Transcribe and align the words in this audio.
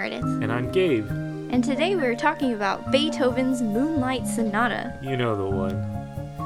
Meredith, 0.00 0.24
And 0.24 0.50
I'm 0.50 0.72
Gabe. 0.72 1.06
and 1.10 1.62
today 1.62 1.94
we're 1.94 2.16
talking 2.16 2.54
about 2.54 2.90
Beethoven's 2.90 3.60
Moonlight 3.60 4.26
Sonata. 4.26 4.94
You 5.02 5.14
know 5.14 5.36
the 5.36 5.44
one. 5.44 5.74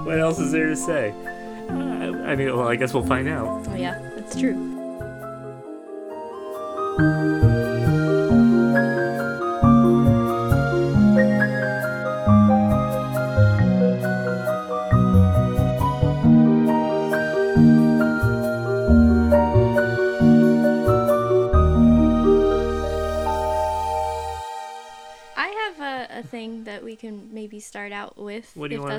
What 0.05 0.19
else 0.19 0.41
is 0.41 0.51
there 0.51 0.71
to 0.71 0.75
say? 0.75 1.15
Uh, 1.71 1.73
I 2.27 2.35
mean, 2.35 2.49
well, 2.57 2.67
I 2.67 2.75
guess 2.75 2.93
we'll 2.93 3.07
find 3.07 3.29
out. 3.29 3.65
Oh, 3.69 3.75
yeah, 3.77 4.01
that's 4.17 4.35
true. 4.41 4.74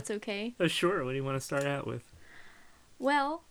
That's 0.06 0.18
okay. 0.18 0.54
Oh, 0.60 0.68
sure. 0.68 1.04
What 1.04 1.12
do 1.12 1.16
you 1.16 1.24
want 1.24 1.38
to 1.38 1.46
start 1.46 1.66
out 1.66 1.88
with? 1.88 2.14
Well, 3.00 3.44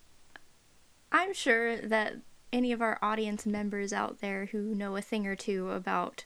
I'm 1.10 1.34
sure 1.34 1.78
that 1.78 2.14
any 2.52 2.70
of 2.70 2.80
our 2.80 2.98
audience 3.02 3.44
members 3.44 3.92
out 3.92 4.20
there 4.20 4.46
who 4.46 4.74
know 4.74 4.94
a 4.94 5.02
thing 5.02 5.26
or 5.26 5.34
two 5.34 5.70
about 5.70 6.24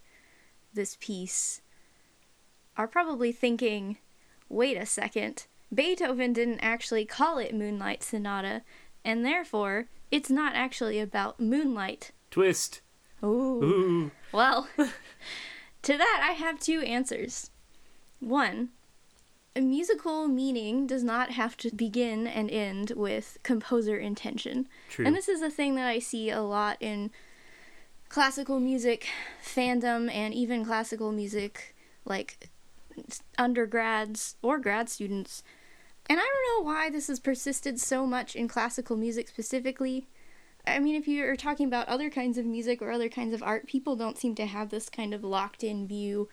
this 0.74 0.98
piece 1.00 1.62
are 2.76 2.86
probably 2.86 3.32
thinking, 3.32 3.96
wait 4.50 4.76
a 4.76 4.84
second, 4.84 5.46
Beethoven 5.74 6.34
didn't 6.34 6.60
actually 6.60 7.06
call 7.06 7.38
it 7.38 7.54
Moonlight 7.54 8.02
Sonata, 8.02 8.62
and 9.04 9.24
therefore 9.24 9.86
it's 10.10 10.30
not 10.30 10.54
actually 10.54 11.00
about 11.00 11.40
moonlight. 11.40 12.10
Twist. 12.30 12.82
Ooh. 13.24 13.64
Ooh. 13.64 14.10
Well, 14.30 14.68
to 15.82 15.96
that 15.96 16.26
I 16.28 16.32
have 16.32 16.60
two 16.60 16.80
answers. 16.80 17.50
One, 18.20 18.70
a 19.58 19.60
musical 19.60 20.28
meaning 20.28 20.86
does 20.86 21.02
not 21.02 21.32
have 21.32 21.56
to 21.56 21.74
begin 21.74 22.28
and 22.28 22.48
end 22.48 22.92
with 22.94 23.38
composer 23.42 23.98
intention. 23.98 24.68
True. 24.88 25.04
And 25.04 25.16
this 25.16 25.28
is 25.28 25.42
a 25.42 25.50
thing 25.50 25.74
that 25.74 25.88
I 25.88 25.98
see 25.98 26.30
a 26.30 26.42
lot 26.42 26.76
in 26.78 27.10
classical 28.08 28.60
music 28.60 29.08
fandom 29.44 30.14
and 30.14 30.32
even 30.32 30.64
classical 30.64 31.10
music 31.10 31.74
like 32.04 32.48
undergrads 33.36 34.36
or 34.42 34.60
grad 34.60 34.88
students. 34.88 35.42
And 36.08 36.20
I 36.20 36.22
don't 36.22 36.64
know 36.64 36.70
why 36.70 36.88
this 36.88 37.08
has 37.08 37.18
persisted 37.18 37.80
so 37.80 38.06
much 38.06 38.36
in 38.36 38.46
classical 38.46 38.96
music 38.96 39.26
specifically. 39.26 40.06
I 40.68 40.78
mean, 40.78 40.94
if 40.94 41.08
you're 41.08 41.34
talking 41.34 41.66
about 41.66 41.88
other 41.88 42.10
kinds 42.10 42.38
of 42.38 42.46
music 42.46 42.80
or 42.80 42.92
other 42.92 43.08
kinds 43.08 43.34
of 43.34 43.42
art, 43.42 43.66
people 43.66 43.96
don't 43.96 44.18
seem 44.18 44.36
to 44.36 44.46
have 44.46 44.70
this 44.70 44.88
kind 44.88 45.12
of 45.12 45.24
locked 45.24 45.64
in 45.64 45.88
view 45.88 46.28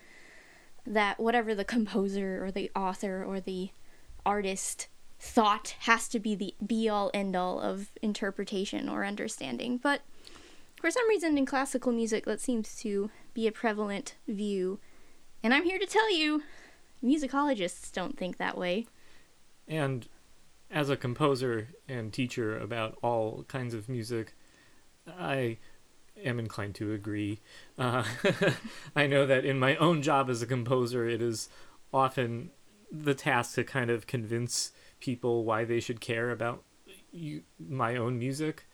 that 0.85 1.19
whatever 1.19 1.55
the 1.55 1.65
composer 1.65 2.43
or 2.43 2.51
the 2.51 2.71
author 2.75 3.23
or 3.23 3.39
the 3.39 3.71
artist 4.25 4.87
thought 5.19 5.75
has 5.81 6.07
to 6.09 6.19
be 6.19 6.35
the 6.35 6.53
be 6.65 6.89
all 6.89 7.09
end 7.13 7.35
all 7.35 7.59
of 7.59 7.89
interpretation 8.01 8.87
or 8.89 9.05
understanding. 9.05 9.77
But 9.77 10.01
for 10.79 10.91
some 10.91 11.07
reason 11.07 11.37
in 11.37 11.45
classical 11.45 11.91
music, 11.91 12.25
that 12.25 12.41
seems 12.41 12.75
to 12.81 13.09
be 13.33 13.47
a 13.47 13.51
prevalent 13.51 14.15
view. 14.27 14.79
And 15.41 15.53
I'm 15.53 15.63
here 15.63 15.79
to 15.79 15.85
tell 15.85 16.15
you, 16.15 16.43
musicologists 17.03 17.91
don't 17.91 18.17
think 18.17 18.37
that 18.37 18.57
way. 18.57 18.85
And 19.67 20.07
as 20.69 20.89
a 20.89 20.97
composer 20.97 21.69
and 21.87 22.11
teacher 22.11 22.57
about 22.57 22.97
all 23.01 23.45
kinds 23.47 23.73
of 23.73 23.89
music, 23.89 24.33
I 25.07 25.57
am 26.23 26.39
inclined 26.39 26.75
to 26.75 26.93
agree. 26.93 27.39
Uh, 27.77 28.03
I 28.95 29.07
know 29.07 29.25
that 29.25 29.45
in 29.45 29.59
my 29.59 29.75
own 29.77 30.01
job 30.01 30.29
as 30.29 30.41
a 30.41 30.47
composer, 30.47 31.07
it 31.07 31.21
is 31.21 31.49
often 31.93 32.51
the 32.91 33.13
task 33.13 33.55
to 33.55 33.63
kind 33.63 33.89
of 33.89 34.07
convince 34.07 34.71
people 34.99 35.43
why 35.43 35.65
they 35.65 35.79
should 35.79 35.99
care 36.01 36.31
about 36.31 36.63
you, 37.11 37.43
my 37.59 37.95
own 37.95 38.17
music. 38.19 38.65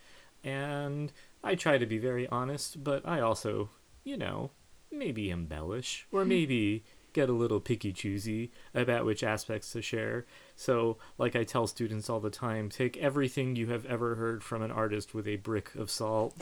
And 0.43 1.11
I 1.43 1.55
try 1.55 1.77
to 1.77 1.85
be 1.85 1.97
very 1.97 2.27
honest, 2.27 2.83
but 2.83 3.07
I 3.07 3.19
also, 3.19 3.69
you 4.03 4.17
know, 4.17 4.51
maybe 4.91 5.29
embellish 5.29 6.07
or 6.11 6.25
maybe 6.25 6.83
get 7.13 7.29
a 7.29 7.33
little 7.33 7.59
picky 7.59 7.91
choosy 7.93 8.51
about 8.73 9.05
which 9.05 9.23
aspects 9.23 9.71
to 9.71 9.81
share. 9.81 10.25
So, 10.55 10.97
like 11.17 11.35
I 11.35 11.43
tell 11.43 11.67
students 11.67 12.09
all 12.09 12.19
the 12.19 12.29
time, 12.29 12.69
take 12.69 12.97
everything 12.97 13.55
you 13.55 13.67
have 13.67 13.85
ever 13.85 14.15
heard 14.15 14.43
from 14.43 14.61
an 14.61 14.71
artist 14.71 15.13
with 15.13 15.27
a 15.27 15.37
brick 15.37 15.75
of 15.75 15.89
salt. 15.91 16.35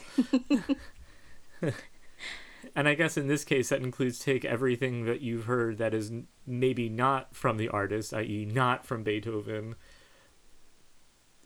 and 2.76 2.88
I 2.88 2.94
guess 2.94 3.18
in 3.18 3.28
this 3.28 3.44
case, 3.44 3.70
that 3.70 3.82
includes 3.82 4.20
take 4.20 4.46
everything 4.46 5.06
that 5.06 5.22
you've 5.22 5.46
heard 5.46 5.78
that 5.78 5.94
is 5.94 6.12
maybe 6.46 6.90
not 6.90 7.36
from 7.36 7.58
the 7.58 7.70
artist, 7.70 8.14
i.e., 8.14 8.46
not 8.46 8.86
from 8.86 9.04
Beethoven, 9.04 9.76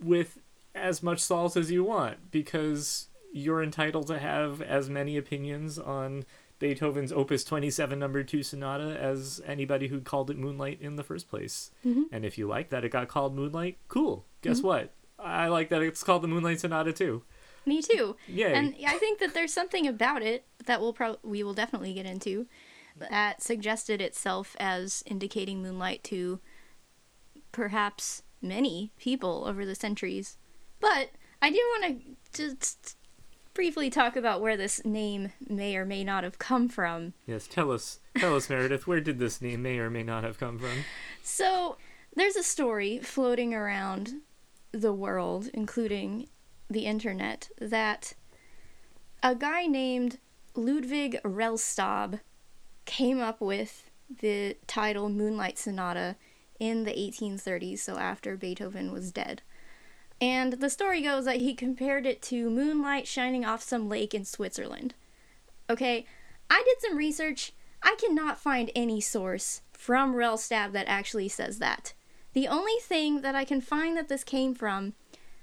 with 0.01 0.39
as 0.75 1.03
much 1.03 1.19
salt 1.19 1.55
as 1.55 1.71
you 1.71 1.83
want, 1.83 2.31
because 2.31 3.07
you're 3.31 3.63
entitled 3.63 4.07
to 4.07 4.19
have 4.19 4.61
as 4.61 4.89
many 4.89 5.17
opinions 5.17 5.79
on 5.79 6.23
Beethoven's 6.63 7.11
Opus 7.11 7.43
27 7.43 7.99
number 7.99 8.23
2 8.23 8.41
sonata 8.41 8.97
as 8.97 9.41
anybody 9.45 9.89
who 9.89 9.99
called 9.99 10.29
it 10.31 10.37
Moonlight 10.37 10.79
in 10.81 10.95
the 10.95 11.03
first 11.03 11.29
place. 11.29 11.71
Mhm. 11.85 12.05
And 12.09 12.23
if 12.23 12.37
you 12.37 12.47
like 12.47 12.69
that 12.69 12.85
it 12.85 12.89
got 12.89 13.09
called 13.09 13.35
Moonlight, 13.35 13.79
cool. 13.89 14.25
Guess 14.41 14.61
what? 14.61 14.93
I 15.19 15.49
like 15.49 15.67
that 15.69 15.81
it's 15.81 16.03
called 16.05 16.21
the 16.23 16.29
Moonlight 16.29 16.61
Sonata 16.61 16.93
too. 16.93 17.23
Me 17.65 17.81
too. 17.81 18.15
Yay. 18.29 18.53
And 18.53 18.75
I 18.87 18.97
think 18.97 19.19
that 19.19 19.33
there's 19.33 19.51
something 19.53 19.85
about 19.87 20.21
it 20.21 20.45
that 20.65 20.79
we'll 20.79 20.93
pro- 20.93 21.17
we 21.21 21.43
will 21.43 21.53
definitely 21.53 21.93
get 21.93 22.05
into 22.05 22.47
that 22.95 23.41
suggested 23.43 23.99
itself 24.01 24.55
as 24.57 25.03
indicating 25.05 25.61
moonlight 25.61 26.01
to 26.05 26.39
perhaps 27.51 28.23
many 28.41 28.93
people 28.97 29.43
over 29.45 29.65
the 29.65 29.75
centuries. 29.75 30.37
But 30.79 31.09
I 31.41 31.49
do 31.49 31.57
want 31.57 31.99
to 32.33 32.41
just 32.41 32.95
briefly 33.53 33.89
talk 33.89 34.15
about 34.15 34.41
where 34.41 34.57
this 34.57 34.83
name 34.85 35.31
may 35.47 35.75
or 35.75 35.85
may 35.85 36.03
not 36.03 36.23
have 36.23 36.39
come 36.39 36.67
from. 36.69 37.13
yes, 37.25 37.47
tell 37.47 37.71
us, 37.71 37.99
tell 38.17 38.35
us, 38.35 38.49
Meredith, 38.49 38.87
where 38.87 39.01
did 39.01 39.19
this 39.19 39.41
name 39.41 39.61
may 39.61 39.79
or 39.79 39.89
may 39.89 40.03
not 40.03 40.23
have 40.23 40.39
come 40.39 40.57
from? 40.59 40.85
So, 41.21 41.77
there's 42.15 42.35
a 42.35 42.43
story 42.43 42.99
floating 42.99 43.53
around 43.53 44.21
the 44.71 44.93
world, 44.93 45.49
including 45.53 46.27
the 46.69 46.85
internet, 46.85 47.49
that 47.59 48.13
a 49.21 49.35
guy 49.35 49.65
named 49.65 50.19
Ludwig 50.55 51.19
Rellstab 51.23 52.19
came 52.85 53.19
up 53.19 53.41
with 53.41 53.89
the 54.21 54.57
title 54.67 55.09
Moonlight 55.09 55.57
Sonata 55.57 56.15
in 56.59 56.83
the 56.83 56.91
1830s, 56.91 57.79
so 57.79 57.97
after 57.97 58.35
Beethoven 58.35 58.91
was 58.91 59.11
dead. 59.11 59.41
And 60.23 60.53
the 60.53 60.69
story 60.69 61.01
goes 61.01 61.25
that 61.25 61.41
he 61.41 61.53
compared 61.53 62.05
it 62.05 62.21
to 62.21 62.49
moonlight 62.49 63.09
shining 63.09 63.43
off 63.43 63.61
some 63.61 63.89
lake 63.89 64.13
in 64.13 64.23
Switzerland. 64.23 64.93
Okay, 65.69 66.05
I 66.49 66.63
did 66.65 66.79
some 66.79 66.95
research. 66.95 67.51
I 67.83 67.97
cannot 67.99 68.39
find 68.39 68.71
any 68.73 69.01
source 69.01 69.63
from 69.73 70.15
Rellstab 70.15 70.71
that 70.71 70.87
actually 70.87 71.27
says 71.27 71.59
that. 71.59 71.91
The 72.31 72.47
only 72.47 72.77
thing 72.81 73.19
that 73.19 73.35
I 73.35 73.43
can 73.43 73.59
find 73.59 73.97
that 73.97 74.07
this 74.07 74.23
came 74.23 74.55
from 74.55 74.93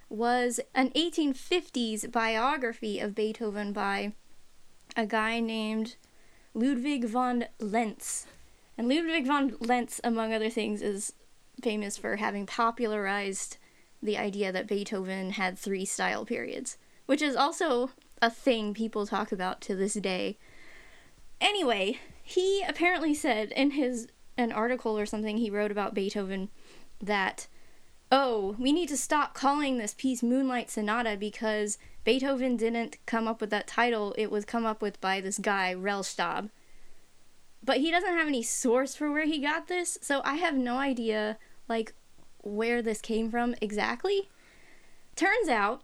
was 0.09 0.61
an 0.75 0.89
1850s 0.93 2.11
biography 2.11 3.01
of 3.01 3.15
Beethoven 3.15 3.75
by 3.75 4.15
a 4.97 5.05
guy 5.05 5.41
named 5.41 5.97
Ludwig 6.55 7.05
von 7.05 7.45
Lenz. 7.59 8.27
And 8.79 8.89
Ludwig 8.89 9.27
von 9.27 9.57
Lenz, 9.61 10.01
among 10.03 10.33
other 10.33 10.49
things, 10.49 10.81
is 10.81 11.13
famous 11.63 11.99
for 11.99 12.17
having 12.17 12.47
popularized 12.47 13.59
the 14.03 14.19
idea 14.19 14.53
that 14.53 14.67
Beethoven 14.67 15.33
had 15.33 15.59
three 15.59 15.85
style 15.85 16.25
periods, 16.25 16.79
which 17.07 17.23
is 17.23 17.37
also 17.37 17.91
a 18.23 18.31
thing 18.31 18.75
people 18.75 19.07
talk 19.07 19.33
about 19.33 19.61
to 19.63 19.75
this 19.75 19.95
day. 19.95 20.39
Anyway, 21.41 21.99
he 22.23 22.63
apparently 22.67 23.15
said 23.15 23.51
in 23.53 23.73
his 23.73 24.09
an 24.37 24.53
article 24.53 24.99
or 24.99 25.07
something 25.07 25.37
he 25.37 25.51
wrote 25.51 25.71
about 25.71 25.95
Beethoven 25.95 26.49
that 27.01 27.47
oh, 28.13 28.57
we 28.59 28.73
need 28.73 28.89
to 28.89 28.97
stop 28.97 29.35
calling 29.35 29.79
this 29.79 29.95
piece 29.95 30.23
Moonlight 30.23 30.71
Sonata 30.71 31.17
because 31.17 31.79
Beethoven 32.05 32.57
didn't 32.57 32.97
come 33.07 33.29
up 33.29 33.41
with 33.41 33.51
that 33.51 33.67
title. 33.67 34.15
It 34.19 34.31
was 34.31 34.45
come 34.45 34.67
up 34.67 34.83
with 34.83 35.01
by 35.01 35.21
this 35.21 35.39
guy, 35.39 35.75
Rellstab. 35.75 36.51
But 37.63 37.79
he 37.79 37.91
doesn't 37.91 38.13
have 38.13 38.27
any 38.27 38.43
source 38.43 38.95
for 38.95 39.11
where 39.11 39.27
he 39.27 39.39
got 39.39 39.69
this, 39.69 39.99
so 40.01 40.23
I 40.25 40.35
have 40.37 40.57
no 40.57 40.79
idea, 40.79 41.39
like, 41.69 41.95
where 42.43 42.83
this 42.83 43.01
came 43.01 43.31
from 43.31 43.55
exactly. 43.61 44.29
Turns 45.17 45.49
out, 45.49 45.83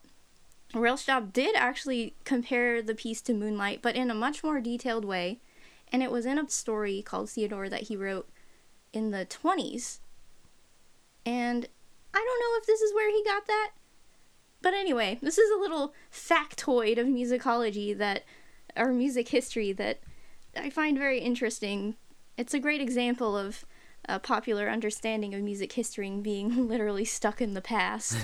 Rellstab 0.75 1.33
did 1.33 1.55
actually 1.55 2.15
compare 2.25 2.83
the 2.83 2.95
piece 2.95 3.21
to 3.23 3.35
Moonlight, 3.35 3.81
but 3.83 3.97
in 3.97 4.11
a 4.11 4.15
much 4.15 4.43
more 4.43 4.61
detailed 4.61 5.05
way, 5.05 5.41
and 5.93 6.03
it 6.03 6.11
was 6.11 6.27
in 6.27 6.39
a 6.39 6.49
story 6.49 7.03
called 7.03 7.31
Theodore 7.31 7.69
that 7.69 7.83
he 7.83 7.97
wrote 7.97 8.29
in 8.93 9.11
the 9.11 9.27
20s. 9.27 10.01
And 11.25 11.69
I 12.15 12.19
don't 12.19 12.41
know 12.41 12.59
if 12.59 12.67
this 12.67 12.81
is 12.81 12.95
where 12.95 13.11
he 13.11 13.23
got 13.25 13.47
that. 13.47 13.73
But 14.63 14.75
anyway, 14.75 15.19
this 15.23 15.39
is 15.39 15.51
a 15.51 15.61
little 15.61 15.95
factoid 16.13 16.99
of 16.99 17.07
musicology 17.07 17.97
that 17.97 18.25
or 18.77 18.93
music 18.93 19.29
history 19.29 19.73
that 19.73 20.01
I 20.57 20.71
find 20.71 20.99
very 20.99 21.21
interesting. 21.21 21.97
It's 22.37 22.55
a 22.55 22.59
great 22.59 22.81
example 22.81 23.37
of 23.37 23.65
a 24.09 24.19
popular 24.19 24.69
understanding 24.69 25.35
of 25.35 25.43
music 25.43 25.73
history 25.73 26.11
being 26.11 26.69
literally 26.69 27.05
stuck 27.05 27.41
in 27.41 27.55
the 27.55 27.61
past. 27.61 28.17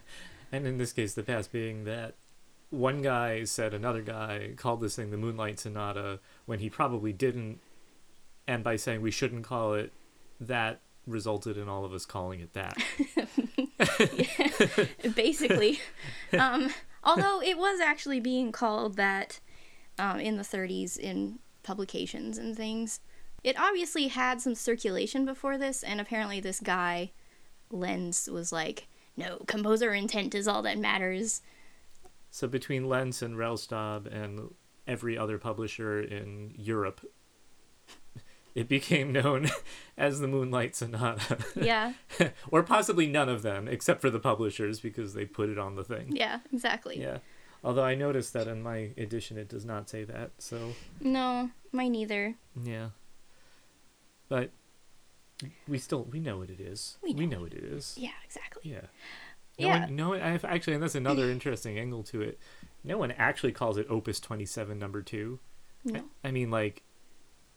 and 0.52 0.66
in 0.66 0.78
this 0.78 0.92
case, 0.92 1.14
the 1.14 1.22
past 1.22 1.52
being 1.52 1.84
that 1.84 2.14
one 2.70 3.02
guy 3.02 3.44
said 3.44 3.74
another 3.74 4.02
guy 4.02 4.52
called 4.56 4.80
this 4.80 4.96
thing 4.96 5.10
the 5.10 5.16
Moonlight 5.16 5.58
Sonata 5.58 6.20
when 6.46 6.60
he 6.60 6.70
probably 6.70 7.12
didn't, 7.12 7.60
and 8.46 8.62
by 8.62 8.76
saying 8.76 9.02
we 9.02 9.10
shouldn't 9.10 9.44
call 9.44 9.74
it 9.74 9.92
that 10.40 10.80
resulted 11.06 11.56
in 11.56 11.68
all 11.68 11.84
of 11.84 11.92
us 11.92 12.06
calling 12.06 12.40
it 12.40 12.52
that. 12.54 12.76
Basically. 15.14 15.80
Um, 16.38 16.72
although 17.02 17.42
it 17.42 17.58
was 17.58 17.80
actually 17.80 18.20
being 18.20 18.52
called 18.52 18.96
that 18.96 19.40
um, 19.98 20.20
in 20.20 20.36
the 20.36 20.42
30s 20.42 20.96
in 20.98 21.38
publications 21.62 22.38
and 22.38 22.56
things. 22.56 23.00
It 23.42 23.58
obviously 23.58 24.08
had 24.08 24.40
some 24.40 24.54
circulation 24.54 25.24
before 25.24 25.56
this, 25.56 25.82
and 25.82 26.00
apparently 26.00 26.40
this 26.40 26.60
guy, 26.60 27.12
Lenz, 27.70 28.28
was 28.28 28.52
like, 28.52 28.86
no, 29.16 29.38
composer 29.46 29.92
intent 29.94 30.34
is 30.34 30.46
all 30.46 30.62
that 30.62 30.78
matters. 30.78 31.42
So 32.30 32.46
between 32.46 32.88
Lenz 32.88 33.22
and 33.22 33.36
Rellstab 33.36 34.06
and 34.12 34.54
every 34.86 35.16
other 35.16 35.38
publisher 35.38 36.00
in 36.00 36.54
Europe, 36.56 37.00
it 38.54 38.68
became 38.68 39.12
known 39.12 39.48
as 39.98 40.20
the 40.20 40.28
Moonlight 40.28 40.76
Sonata. 40.76 41.38
Yeah. 41.56 41.92
or 42.50 42.62
possibly 42.62 43.06
none 43.06 43.28
of 43.28 43.42
them, 43.42 43.68
except 43.68 44.00
for 44.00 44.10
the 44.10 44.20
publishers, 44.20 44.80
because 44.80 45.14
they 45.14 45.24
put 45.24 45.48
it 45.48 45.58
on 45.58 45.76
the 45.76 45.84
thing. 45.84 46.12
Yeah, 46.14 46.40
exactly. 46.52 47.00
Yeah. 47.00 47.18
Although 47.62 47.84
I 47.84 47.94
noticed 47.94 48.32
that 48.32 48.48
in 48.48 48.62
my 48.62 48.90
edition 48.96 49.36
it 49.36 49.48
does 49.48 49.64
not 49.64 49.88
say 49.90 50.04
that, 50.04 50.30
so. 50.38 50.72
No, 51.00 51.50
mine 51.72 51.92
neither. 51.92 52.34
Yeah. 52.62 52.90
But 54.30 54.50
we 55.68 55.76
still 55.76 56.04
we 56.04 56.20
know 56.20 56.38
what 56.38 56.48
it 56.48 56.60
is. 56.60 56.96
We 57.02 57.12
know, 57.12 57.18
we 57.18 57.26
know 57.26 57.40
what 57.40 57.52
it 57.52 57.64
is. 57.64 57.96
Yeah, 57.98 58.10
exactly. 58.24 58.70
Yeah. 58.70 58.86
No 59.58 59.66
yeah. 59.66 59.80
One, 59.80 59.96
no, 59.96 60.14
I've 60.14 60.44
actually, 60.44 60.74
and 60.74 60.82
that's 60.82 60.94
another 60.94 61.30
interesting 61.30 61.78
angle 61.78 62.02
to 62.04 62.22
it. 62.22 62.38
No 62.82 62.96
one 62.96 63.10
actually 63.12 63.52
calls 63.52 63.76
it 63.76 63.86
Opus 63.90 64.20
Twenty 64.20 64.46
Seven 64.46 64.78
Number 64.78 65.02
Two. 65.02 65.40
No. 65.84 66.04
I, 66.24 66.28
I 66.28 66.30
mean, 66.30 66.50
like, 66.50 66.82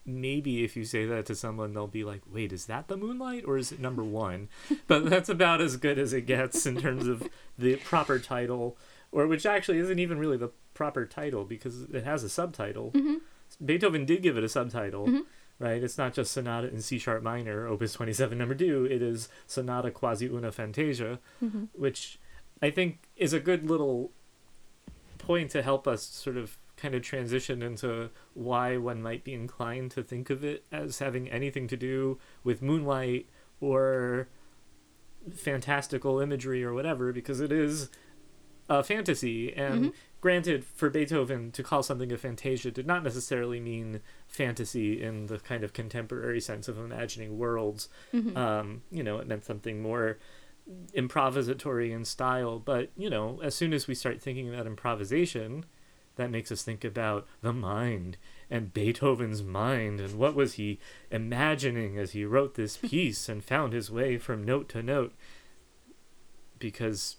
maybe 0.04 0.64
if 0.64 0.76
you 0.76 0.84
say 0.84 1.06
that 1.06 1.28
to 1.28 1.36
someone, 1.36 1.74
they'll 1.74 1.88
be 1.88 2.04
like, 2.04 2.24
"Wait, 2.30 2.52
is 2.52 2.66
that 2.66 2.88
the 2.88 2.98
Moonlight 2.98 3.44
or 3.46 3.58
is 3.58 3.72
it 3.72 3.80
number 3.80 4.04
one?" 4.04 4.50
but 4.88 5.08
that's 5.10 5.30
about 5.30 5.62
as 5.62 5.78
good 5.78 6.00
as 6.00 6.12
it 6.12 6.26
gets 6.26 6.66
in 6.66 6.82
terms 6.82 7.08
of 7.08 7.30
the 7.58 7.76
proper 7.78 8.18
title, 8.18 8.78
or 9.12 9.28
which 9.28 9.46
actually 9.46 9.78
isn't 9.78 10.00
even 10.00 10.18
really 10.18 10.38
the 10.38 10.52
proper 10.74 11.06
title 11.06 11.46
because 11.46 11.84
it 11.84 12.04
has 12.04 12.24
a 12.24 12.30
subtitle. 12.30 12.92
Mm-hmm. 12.92 13.16
Beethoven 13.64 14.06
did 14.06 14.24
give 14.24 14.38
it 14.38 14.44
a 14.44 14.50
subtitle. 14.50 15.06
Mm-hmm 15.06 15.22
right? 15.64 15.82
It's 15.82 15.98
not 15.98 16.14
just 16.14 16.34
Sonata 16.34 16.68
in 16.68 16.82
C 16.82 17.00
sharp 17.00 17.24
minor, 17.24 17.66
Opus 17.68 17.94
27, 17.94 18.38
number 18.38 18.54
two. 18.54 18.86
It 18.86 19.02
is 19.02 19.30
Sonata 19.48 19.92
quasi 19.92 20.28
una 20.28 20.52
fantasia, 20.52 21.20
mm-hmm. 21.42 21.66
which 21.74 22.20
I 22.62 22.70
think 22.70 23.08
is 23.16 23.32
a 23.32 23.40
good 23.40 23.70
little 23.70 24.12
point 25.18 25.52
to 25.52 25.62
help 25.62 25.88
us 25.88 26.04
sort 26.04 26.36
of 26.36 26.58
kind 26.76 26.94
of 26.94 27.02
transition 27.02 27.62
into 27.62 28.10
why 28.34 28.76
one 28.76 29.02
might 29.02 29.24
be 29.24 29.34
inclined 29.34 29.92
to 29.92 30.04
think 30.04 30.30
of 30.30 30.44
it 30.44 30.66
as 30.70 31.00
having 31.00 31.30
anything 31.30 31.70
to 31.70 31.78
do 31.78 32.20
with 32.44 32.62
moonlight 32.62 33.30
or 33.62 34.28
fantastical 35.34 36.20
imagery 36.20 36.62
or 36.62 36.74
whatever, 36.74 37.14
because 37.14 37.40
it 37.40 37.54
is 37.54 37.90
a 38.68 38.84
fantasy 38.84 39.54
and 39.54 39.86
mm-hmm. 39.86 39.90
Granted 40.24 40.64
for 40.64 40.90
beethoven 40.90 41.52
to 41.52 41.62
call 41.62 41.84
something 41.84 42.10
a 42.10 42.18
fantasia 42.18 42.72
did 42.72 42.88
not 42.88 43.04
necessarily 43.04 43.60
mean 43.60 44.00
fantasy 44.26 45.04
in 45.04 45.26
the 45.26 45.38
kind 45.38 45.66
of 45.66 45.74
contemporary 45.74 46.40
sense 46.40 46.70
of 46.70 46.78
imagining 46.78 47.38
worlds. 47.38 47.90
Mm-hmm. 48.14 48.38
um, 48.38 48.84
you 48.90 49.04
know 49.04 49.18
it 49.18 49.28
meant 49.28 49.44
something 49.44 49.82
more 49.82 50.20
improvisatory 50.96 51.92
in 51.92 52.06
style. 52.06 52.58
But 52.58 52.90
you 52.96 53.10
know 53.10 53.42
as 53.44 53.54
soon 53.54 53.74
as 53.74 53.86
we 53.86 53.96
start 53.96 54.22
thinking 54.22 54.48
about 54.48 54.66
improvisation 54.66 55.66
that 56.16 56.32
makes 56.32 56.54
us 56.54 56.64
think 56.64 56.86
about 56.86 57.28
the 57.42 57.52
mind 57.52 58.16
and 58.50 58.74
beethoven's 58.74 59.44
mind 59.44 60.00
and 60.00 60.18
what 60.18 60.36
was 60.36 60.54
he 60.54 60.80
imagining 61.12 61.98
as 61.98 62.12
he 62.12 62.24
wrote 62.24 62.56
this 62.56 62.78
piece 62.82 63.28
and 63.28 63.44
found 63.44 63.74
his 63.74 63.92
way 63.92 64.18
from 64.18 64.46
note 64.46 64.70
to 64.70 64.82
note. 64.82 65.12
Because 66.60 67.18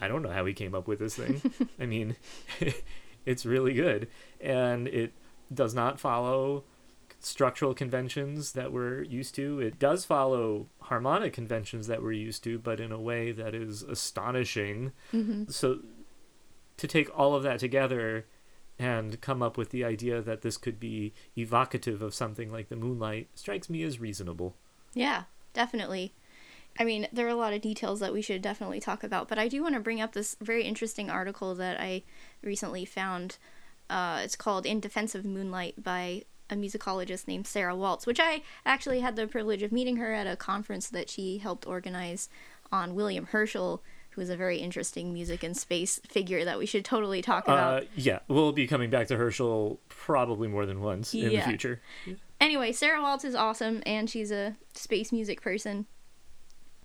I 0.00 0.08
don't 0.08 0.22
know 0.22 0.30
how 0.30 0.44
he 0.44 0.52
came 0.52 0.74
up 0.74 0.86
with 0.86 0.98
this 0.98 1.16
thing. 1.16 1.42
I 1.80 1.86
mean, 1.86 2.16
it's 3.26 3.46
really 3.46 3.74
good, 3.74 4.08
and 4.40 4.88
it 4.88 5.12
does 5.52 5.74
not 5.74 6.00
follow 6.00 6.64
structural 7.18 7.74
conventions 7.74 8.52
that 8.52 8.72
we're 8.72 9.02
used 9.02 9.34
to. 9.34 9.60
It 9.60 9.78
does 9.78 10.04
follow 10.04 10.66
harmonic 10.82 11.32
conventions 11.32 11.86
that 11.86 12.02
we're 12.02 12.12
used 12.12 12.44
to, 12.44 12.58
but 12.58 12.78
in 12.78 12.92
a 12.92 13.00
way 13.00 13.32
that 13.32 13.54
is 13.54 13.82
astonishing. 13.82 14.92
Mm-hmm. 15.12 15.50
So, 15.50 15.80
to 16.76 16.86
take 16.86 17.16
all 17.18 17.34
of 17.34 17.42
that 17.42 17.58
together 17.58 18.26
and 18.78 19.20
come 19.20 19.42
up 19.42 19.56
with 19.56 19.70
the 19.70 19.84
idea 19.84 20.20
that 20.20 20.42
this 20.42 20.58
could 20.58 20.78
be 20.78 21.14
evocative 21.36 22.02
of 22.02 22.14
something 22.14 22.52
like 22.52 22.68
the 22.68 22.76
moonlight 22.76 23.28
strikes 23.34 23.70
me 23.70 23.82
as 23.82 23.98
reasonable. 23.98 24.54
Yeah, 24.92 25.24
definitely. 25.54 26.14
I 26.78 26.84
mean, 26.84 27.08
there 27.12 27.26
are 27.26 27.30
a 27.30 27.34
lot 27.36 27.52
of 27.52 27.60
details 27.60 28.00
that 28.00 28.12
we 28.12 28.22
should 28.22 28.42
definitely 28.42 28.80
talk 28.80 29.02
about, 29.04 29.28
but 29.28 29.38
I 29.38 29.48
do 29.48 29.62
want 29.62 29.74
to 29.74 29.80
bring 29.80 30.00
up 30.00 30.12
this 30.12 30.36
very 30.40 30.64
interesting 30.64 31.10
article 31.10 31.54
that 31.56 31.80
I 31.80 32.02
recently 32.42 32.84
found. 32.84 33.38
Uh, 33.88 34.20
it's 34.24 34.36
called 34.36 34.66
In 34.66 34.80
Defense 34.80 35.14
of 35.14 35.24
Moonlight 35.24 35.82
by 35.82 36.22
a 36.50 36.54
musicologist 36.54 37.26
named 37.26 37.46
Sarah 37.46 37.74
Waltz, 37.76 38.06
which 38.06 38.20
I 38.20 38.42
actually 38.64 39.00
had 39.00 39.16
the 39.16 39.26
privilege 39.26 39.62
of 39.62 39.72
meeting 39.72 39.96
her 39.96 40.12
at 40.12 40.26
a 40.26 40.36
conference 40.36 40.88
that 40.90 41.08
she 41.08 41.38
helped 41.38 41.66
organize 41.66 42.28
on 42.72 42.94
William 42.94 43.26
Herschel, 43.26 43.82
who 44.10 44.20
is 44.20 44.30
a 44.30 44.36
very 44.36 44.58
interesting 44.58 45.12
music 45.12 45.42
and 45.42 45.56
space 45.56 46.00
figure 46.08 46.44
that 46.44 46.58
we 46.58 46.66
should 46.66 46.84
totally 46.84 47.20
talk 47.22 47.44
about. 47.44 47.82
Uh, 47.82 47.86
yeah, 47.96 48.18
we'll 48.28 48.52
be 48.52 48.66
coming 48.66 48.90
back 48.90 49.08
to 49.08 49.16
Herschel 49.16 49.80
probably 49.88 50.48
more 50.48 50.66
than 50.66 50.80
once 50.80 51.12
in 51.14 51.30
Yeah. 51.30 51.40
the 51.40 51.48
future. 51.48 51.80
Anyway, 52.40 52.72
Sarah 52.72 53.00
Waltz 53.02 53.24
is 53.24 53.34
awesome, 53.34 53.82
and 53.86 54.08
she's 54.10 54.30
a 54.30 54.56
space 54.74 55.12
music 55.12 55.40
person. 55.42 55.86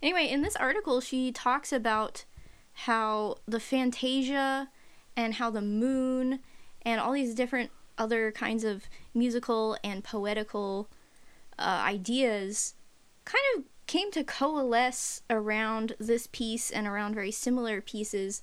Anyway, 0.02 0.26
in 0.26 0.42
this 0.42 0.56
article, 0.56 1.00
she 1.00 1.30
talks 1.30 1.72
about 1.72 2.24
how 2.72 3.36
the 3.46 3.60
Fantasia 3.60 4.68
and 5.16 5.34
how 5.34 5.50
the 5.50 5.60
moon 5.62 6.40
and 6.82 7.00
all 7.00 7.12
these 7.12 7.34
different 7.34 7.70
other 7.98 8.32
kinds 8.32 8.64
of 8.64 8.84
musical 9.14 9.76
and 9.84 10.02
poetical 10.02 10.88
uh, 11.58 11.82
ideas 11.86 12.74
kind 13.24 13.44
of 13.56 13.64
came 13.86 14.10
to 14.10 14.24
coalesce 14.24 15.22
around 15.30 15.94
this 15.98 16.26
piece 16.26 16.70
and 16.70 16.86
around 16.86 17.14
very 17.14 17.30
similar 17.30 17.80
pieces 17.80 18.42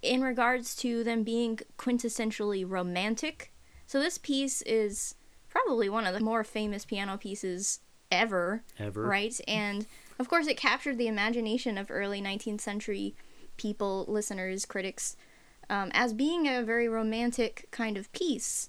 in 0.00 0.22
regards 0.22 0.74
to 0.76 1.02
them 1.02 1.22
being 1.22 1.58
quintessentially 1.78 2.64
romantic. 2.66 3.52
So, 3.86 3.98
this 4.00 4.16
piece 4.18 4.62
is 4.62 5.14
probably 5.50 5.88
one 5.88 6.06
of 6.06 6.14
the 6.14 6.20
more 6.20 6.44
famous 6.44 6.84
piano 6.84 7.18
pieces 7.18 7.80
ever, 8.10 8.62
Ever. 8.78 9.02
right? 9.02 9.38
And 9.48 9.86
of 10.18 10.28
course, 10.28 10.46
it 10.46 10.56
captured 10.56 10.98
the 10.98 11.08
imagination 11.08 11.76
of 11.78 11.90
early 11.90 12.20
19th 12.20 12.60
century 12.60 13.14
people, 13.56 14.04
listeners, 14.08 14.64
critics, 14.64 15.16
um, 15.70 15.90
as 15.94 16.12
being 16.12 16.46
a 16.46 16.62
very 16.62 16.88
romantic 16.88 17.68
kind 17.70 17.96
of 17.96 18.12
piece. 18.12 18.68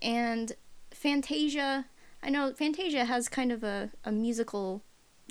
And 0.00 0.52
Fantasia, 0.90 1.86
I 2.22 2.30
know 2.30 2.52
Fantasia 2.52 3.04
has 3.04 3.28
kind 3.28 3.52
of 3.52 3.64
a, 3.64 3.90
a 4.04 4.12
musical 4.12 4.82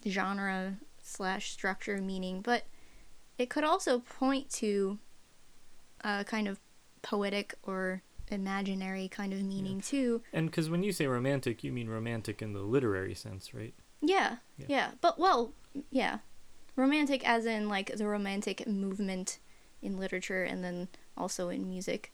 genre 0.07 0.77
slash 1.01 1.51
structure 1.51 1.97
meaning, 1.97 2.41
but 2.41 2.63
it 3.37 3.49
could 3.49 3.63
also 3.63 3.99
point 3.99 4.49
to 4.49 4.99
a 6.01 6.23
kind 6.23 6.47
of 6.47 6.59
poetic 7.01 7.55
or 7.63 8.01
imaginary 8.29 9.07
kind 9.07 9.33
of 9.33 9.43
meaning 9.43 9.81
too. 9.81 10.21
And 10.33 10.49
because 10.49 10.69
when 10.69 10.83
you 10.83 10.91
say 10.91 11.05
romantic, 11.07 11.63
you 11.63 11.71
mean 11.71 11.87
romantic 11.87 12.41
in 12.41 12.53
the 12.53 12.61
literary 12.61 13.13
sense, 13.13 13.53
right? 13.53 13.73
Yeah, 14.01 14.37
Yeah. 14.57 14.65
yeah, 14.67 14.91
But 15.01 15.19
well, 15.19 15.53
yeah. 15.91 16.19
Romantic 16.75 17.27
as 17.27 17.45
in 17.45 17.69
like 17.69 17.95
the 17.95 18.07
romantic 18.07 18.67
movement 18.67 19.39
in 19.81 19.97
literature 19.97 20.43
and 20.43 20.63
then 20.63 20.89
also 21.17 21.49
in 21.49 21.67
music. 21.67 22.11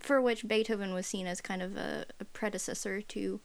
For 0.00 0.20
which 0.20 0.46
Beethoven 0.46 0.92
was 0.92 1.06
seen 1.06 1.26
as 1.26 1.40
kind 1.40 1.62
of 1.62 1.76
a, 1.76 2.06
a 2.20 2.24
predecessor 2.24 3.00
to 3.00 3.40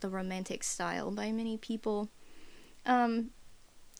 the 0.00 0.08
romantic 0.08 0.62
style 0.64 1.10
by 1.10 1.32
many 1.32 1.56
people. 1.56 2.08
Um, 2.84 3.30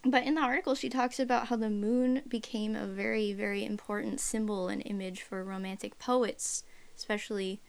but 0.05 0.25
in 0.25 0.37
the 0.37 0.41
article, 0.41 0.75
she 0.75 0.89
talks 0.89 1.19
about 1.19 1.49
how 1.49 1.57
the 1.57 1.71
moon 1.71 2.23
became 2.29 2.77
a 2.77 2.87
very, 2.87 3.33
very 3.33 3.65
important 3.65 4.21
symbol 4.21 4.69
and 4.69 4.83
image 4.87 5.23
for 5.23 5.43
romantic 5.43 5.99
poets, 5.99 6.63
especially. 6.97 7.61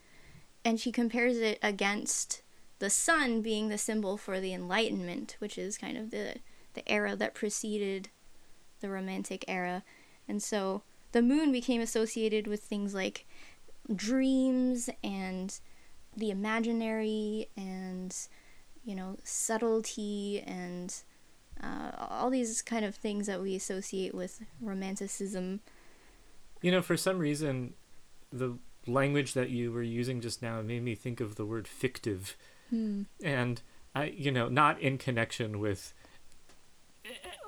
And 0.63 0.79
she 0.79 0.91
compares 0.91 1.38
it 1.38 1.57
against 1.63 2.41
the 2.79 2.89
sun 2.89 3.41
being 3.41 3.69
the 3.69 3.77
symbol 3.77 4.17
for 4.17 4.39
the 4.39 4.53
Enlightenment, 4.53 5.36
which 5.39 5.57
is 5.57 5.77
kind 5.77 5.98
of 5.98 6.12
the, 6.12 6.36
the 6.74 6.88
era 6.89 7.15
that 7.15 7.34
preceded 7.34 8.10
the 8.81 8.89
Romantic 8.89 9.43
era. 9.48 9.84
And 10.27 10.41
so 10.43 10.84
the 11.12 11.22
moon 11.22 11.51
became 11.51 11.81
associated 11.81 12.48
with 12.48 12.62
things 12.62 12.93
like 12.93 13.25
dreams 13.93 14.89
and 15.03 15.60
the 16.15 16.29
imaginary 16.31 17.48
and 17.55 18.15
you 18.84 18.96
know 18.96 19.17
subtlety 19.24 20.43
and 20.46 21.03
uh, 21.63 21.91
all 21.98 22.29
these 22.29 22.62
kind 22.62 22.86
of 22.86 22.96
things 22.96 23.27
that 23.27 23.41
we 23.41 23.55
associate 23.55 24.13
with 24.13 24.41
romanticism. 24.62 25.60
You 26.62 26.72
know, 26.72 26.81
for 26.81 26.98
some 26.98 27.17
reason, 27.17 27.74
the 28.31 28.57
language 28.86 29.34
that 29.34 29.50
you 29.50 29.72
were 29.72 29.84
using 29.84 30.22
just 30.22 30.41
now 30.41 30.62
made 30.62 30.84
me 30.84 30.96
think 30.96 31.19
of 31.19 31.36
the 31.36 31.46
word 31.46 31.67
fictive, 31.67 32.38
Hmm. 32.70 33.04
and 33.24 33.62
I, 33.96 34.06
you 34.06 34.32
know, 34.32 34.48
not 34.50 34.80
in 34.80 34.98
connection 34.98 35.60
with 35.60 35.94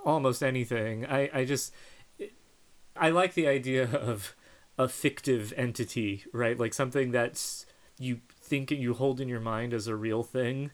almost 0.05 0.41
anything. 0.41 1.05
I, 1.05 1.29
I 1.33 1.45
just, 1.45 1.73
I 2.95 3.09
like 3.09 3.33
the 3.33 3.47
idea 3.47 3.89
of 3.91 4.35
a 4.77 4.87
fictive 4.87 5.53
entity, 5.57 6.23
right? 6.33 6.57
Like 6.57 6.73
something 6.73 7.11
that's 7.11 7.65
you 7.97 8.21
think 8.41 8.71
you 8.71 8.93
hold 8.93 9.19
in 9.19 9.27
your 9.27 9.41
mind 9.41 9.73
as 9.73 9.87
a 9.87 9.95
real 9.95 10.23
thing, 10.23 10.71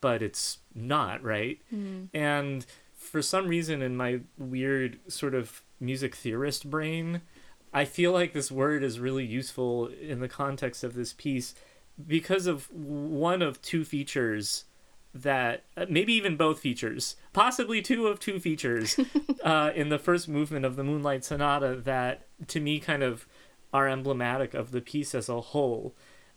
but 0.00 0.22
it's 0.22 0.58
not, 0.74 1.22
right? 1.22 1.60
Hmm. 1.70 2.04
And 2.14 2.66
for 2.94 3.22
some 3.22 3.46
reason, 3.46 3.82
in 3.82 3.96
my 3.96 4.20
weird 4.36 4.98
sort 5.08 5.34
of 5.34 5.62
music 5.78 6.14
theorist 6.14 6.68
brain, 6.68 7.20
I 7.72 7.84
feel 7.84 8.12
like 8.12 8.32
this 8.32 8.50
word 8.50 8.82
is 8.82 8.98
really 8.98 9.24
useful 9.24 9.86
in 9.86 10.20
the 10.20 10.28
context 10.28 10.82
of 10.82 10.94
this 10.94 11.12
piece 11.12 11.54
because 12.06 12.46
of 12.46 12.70
one 12.70 13.42
of 13.42 13.60
two 13.60 13.84
features 13.84 14.64
that 15.14 15.64
uh, 15.76 15.86
maybe 15.88 16.12
even 16.12 16.36
both 16.36 16.60
features, 16.60 17.16
possibly 17.32 17.82
two 17.82 18.06
of 18.06 18.20
two 18.20 18.38
features 18.38 18.98
uh, 19.44 19.72
in 19.74 19.88
the 19.88 19.98
first 19.98 20.28
movement 20.28 20.64
of 20.64 20.76
the 20.76 20.84
Moonlight 20.84 21.24
Sonata 21.24 21.74
that 21.84 22.26
to 22.48 22.60
me 22.60 22.78
kind 22.78 23.02
of 23.02 23.26
are 23.72 23.88
emblematic 23.88 24.54
of 24.54 24.70
the 24.70 24.80
piece 24.80 25.14
as 25.14 25.28
a 25.28 25.40
whole. 25.40 25.94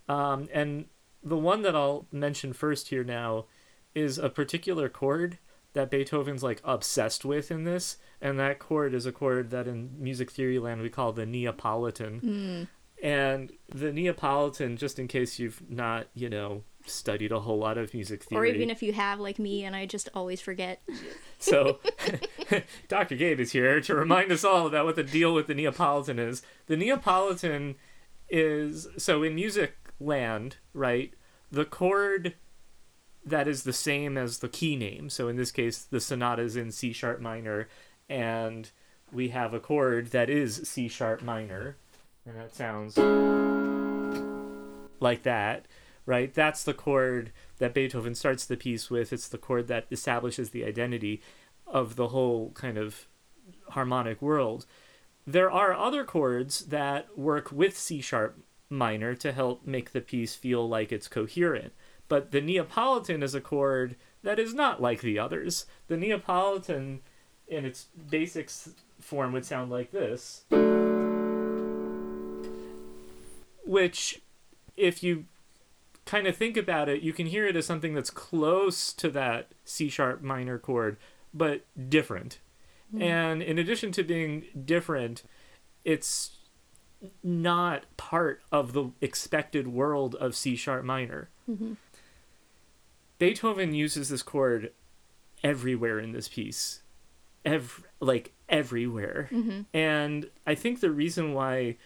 Um, 0.09 0.49
and 0.53 0.85
the 1.23 1.37
one 1.37 1.61
that 1.61 1.75
I'll 1.75 2.07
mention 2.11 2.53
first 2.53 2.89
here 2.89 3.03
now 3.03 3.45
is 3.93 4.17
a 4.17 4.29
particular 4.29 4.89
chord 4.89 5.37
that 5.73 5.89
Beethoven's 5.89 6.43
like 6.43 6.61
obsessed 6.63 7.23
with 7.23 7.51
in 7.51 7.63
this, 7.63 7.97
and 8.21 8.37
that 8.39 8.59
chord 8.59 8.93
is 8.93 9.05
a 9.05 9.11
chord 9.11 9.51
that 9.51 9.67
in 9.67 9.91
music 9.97 10.31
theory 10.31 10.59
land 10.59 10.81
we 10.81 10.89
call 10.89 11.13
the 11.13 11.25
Neapolitan. 11.25 12.19
Hmm. 12.19 12.63
And 13.01 13.51
the 13.67 13.91
Neapolitan, 13.91 14.77
just 14.77 14.99
in 14.99 15.07
case 15.07 15.39
you've 15.39 15.61
not, 15.69 16.07
you 16.13 16.29
know, 16.29 16.63
studied 16.85 17.31
a 17.31 17.39
whole 17.39 17.57
lot 17.57 17.77
of 17.77 17.93
music 17.93 18.23
theory. 18.23 18.51
Or 18.51 18.53
even 18.53 18.69
if 18.69 18.83
you 18.83 18.93
have, 18.93 19.19
like 19.19 19.39
me, 19.39 19.63
and 19.63 19.75
I 19.75 19.85
just 19.85 20.09
always 20.13 20.41
forget. 20.41 20.81
So, 21.39 21.79
Dr. 22.87 23.15
Gabe 23.15 23.39
is 23.39 23.51
here 23.51 23.81
to 23.81 23.95
remind 23.95 24.31
us 24.31 24.43
all 24.43 24.67
about 24.67 24.85
what 24.85 24.95
the 24.95 25.03
deal 25.03 25.33
with 25.33 25.47
the 25.47 25.55
Neapolitan 25.55 26.19
is. 26.19 26.41
The 26.67 26.77
Neapolitan 26.77 27.75
is 28.29 28.87
so 28.97 29.23
in 29.23 29.35
music 29.35 29.75
land, 29.99 30.57
right? 30.73 31.13
The 31.51 31.65
chord 31.65 32.35
that 33.25 33.47
is 33.47 33.63
the 33.63 33.73
same 33.73 34.17
as 34.17 34.39
the 34.39 34.49
key 34.49 34.75
name. 34.75 35.09
So 35.09 35.27
in 35.27 35.35
this 35.35 35.51
case, 35.51 35.83
the 35.83 35.99
sonata 35.99 36.41
is 36.41 36.55
in 36.55 36.71
C 36.71 36.91
sharp 36.91 37.21
minor, 37.21 37.67
and 38.09 38.69
we 39.11 39.29
have 39.29 39.53
a 39.53 39.59
chord 39.59 40.07
that 40.07 40.29
is 40.29 40.67
C 40.67 40.87
sharp 40.87 41.21
minor, 41.21 41.77
and 42.25 42.35
that 42.35 42.55
sounds 42.55 42.97
like 44.99 45.23
that, 45.23 45.65
right? 46.05 46.33
That's 46.33 46.63
the 46.63 46.73
chord 46.73 47.31
that 47.57 47.73
Beethoven 47.73 48.15
starts 48.15 48.45
the 48.45 48.57
piece 48.57 48.89
with. 48.89 49.11
It's 49.11 49.27
the 49.27 49.37
chord 49.37 49.67
that 49.67 49.87
establishes 49.91 50.51
the 50.51 50.65
identity 50.65 51.21
of 51.67 51.95
the 51.95 52.09
whole 52.09 52.51
kind 52.51 52.77
of 52.77 53.07
harmonic 53.69 54.21
world. 54.21 54.65
There 55.25 55.51
are 55.51 55.73
other 55.73 56.03
chords 56.03 56.65
that 56.67 57.17
work 57.17 57.51
with 57.51 57.77
C 57.77 58.01
sharp 58.01 58.37
minor 58.69 59.15
to 59.15 59.31
help 59.31 59.65
make 59.65 59.91
the 59.91 60.01
piece 60.01 60.35
feel 60.35 60.67
like 60.67 60.91
it's 60.91 61.07
coherent. 61.07 61.73
But 62.07 62.31
the 62.31 62.41
Neapolitan 62.41 63.23
is 63.23 63.35
a 63.35 63.41
chord 63.41 63.95
that 64.23 64.39
is 64.39 64.53
not 64.53 64.81
like 64.81 65.01
the 65.01 65.19
others. 65.19 65.65
The 65.87 65.97
Neapolitan, 65.97 67.01
in 67.47 67.65
its 67.65 67.87
basic 68.09 68.49
form, 68.99 69.31
would 69.33 69.45
sound 69.45 69.71
like 69.71 69.91
this. 69.91 70.45
Which, 73.71 74.19
if 74.75 75.01
you 75.01 75.25
kind 76.05 76.27
of 76.27 76.35
think 76.35 76.57
about 76.57 76.89
it, 76.89 77.01
you 77.01 77.13
can 77.13 77.25
hear 77.27 77.47
it 77.47 77.55
as 77.55 77.65
something 77.65 77.93
that's 77.93 78.09
close 78.09 78.91
to 78.93 79.09
that 79.11 79.47
C 79.63 79.87
sharp 79.87 80.21
minor 80.21 80.59
chord, 80.59 80.97
but 81.33 81.65
different. 81.89 82.39
And 82.99 83.41
in 83.41 83.57
addition 83.57 83.93
to 83.93 84.03
being 84.03 84.43
different, 84.65 85.23
it's 85.85 86.31
not 87.23 87.85
part 87.95 88.41
of 88.51 88.73
the 88.73 88.91
expected 88.99 89.69
world 89.69 90.15
of 90.15 90.35
C 90.35 90.57
sharp 90.57 90.83
minor. 90.83 91.29
Mhm. 91.49 91.77
Beethoven 93.19 93.73
uses 93.73 94.09
this 94.09 94.21
chord 94.23 94.73
everywhere 95.43 95.97
in 95.99 96.11
this 96.11 96.27
piece. 96.27 96.81
Ev- 97.45 97.85
like 98.01 98.33
everywhere. 98.49 99.29
Mhm. 99.31 99.65
And 99.73 100.29
I 100.45 100.55
think 100.55 100.81
the 100.81 100.91
reason 100.91 101.33
why 101.33 101.77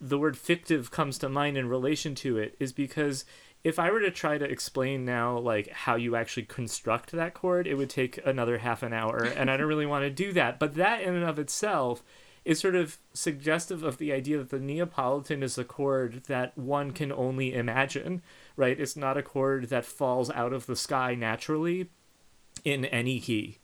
the 0.00 0.18
word 0.18 0.36
fictive 0.36 0.90
comes 0.90 1.18
to 1.18 1.28
mind 1.28 1.56
in 1.56 1.68
relation 1.68 2.14
to 2.16 2.38
it 2.38 2.56
is 2.58 2.72
because 2.72 3.24
if 3.64 3.78
I 3.78 3.90
were 3.90 4.00
to 4.00 4.10
try 4.10 4.38
to 4.38 4.44
explain 4.44 5.04
now 5.04 5.38
like 5.38 5.68
how 5.70 5.96
you 5.96 6.14
actually 6.14 6.44
construct 6.44 7.10
that 7.12 7.34
chord, 7.34 7.66
it 7.66 7.74
would 7.74 7.90
take 7.90 8.24
another 8.24 8.58
half 8.58 8.82
an 8.82 8.92
hour 8.92 9.24
and 9.24 9.50
I 9.50 9.56
don't 9.56 9.66
really 9.66 9.86
want 9.86 10.04
to 10.04 10.10
do 10.10 10.32
that. 10.32 10.58
But 10.58 10.74
that 10.74 11.02
in 11.02 11.14
and 11.14 11.24
of 11.24 11.38
itself 11.38 12.02
is 12.44 12.60
sort 12.60 12.76
of 12.76 12.98
suggestive 13.12 13.82
of 13.82 13.98
the 13.98 14.12
idea 14.12 14.38
that 14.38 14.50
the 14.50 14.60
Neapolitan 14.60 15.42
is 15.42 15.58
a 15.58 15.64
chord 15.64 16.22
that 16.28 16.56
one 16.56 16.92
can 16.92 17.12
only 17.12 17.52
imagine, 17.52 18.22
right? 18.56 18.78
It's 18.78 18.96
not 18.96 19.18
a 19.18 19.22
chord 19.22 19.68
that 19.68 19.84
falls 19.84 20.30
out 20.30 20.52
of 20.52 20.66
the 20.66 20.76
sky 20.76 21.14
naturally 21.14 21.90
in 22.64 22.84
any 22.86 23.20
key, 23.20 23.58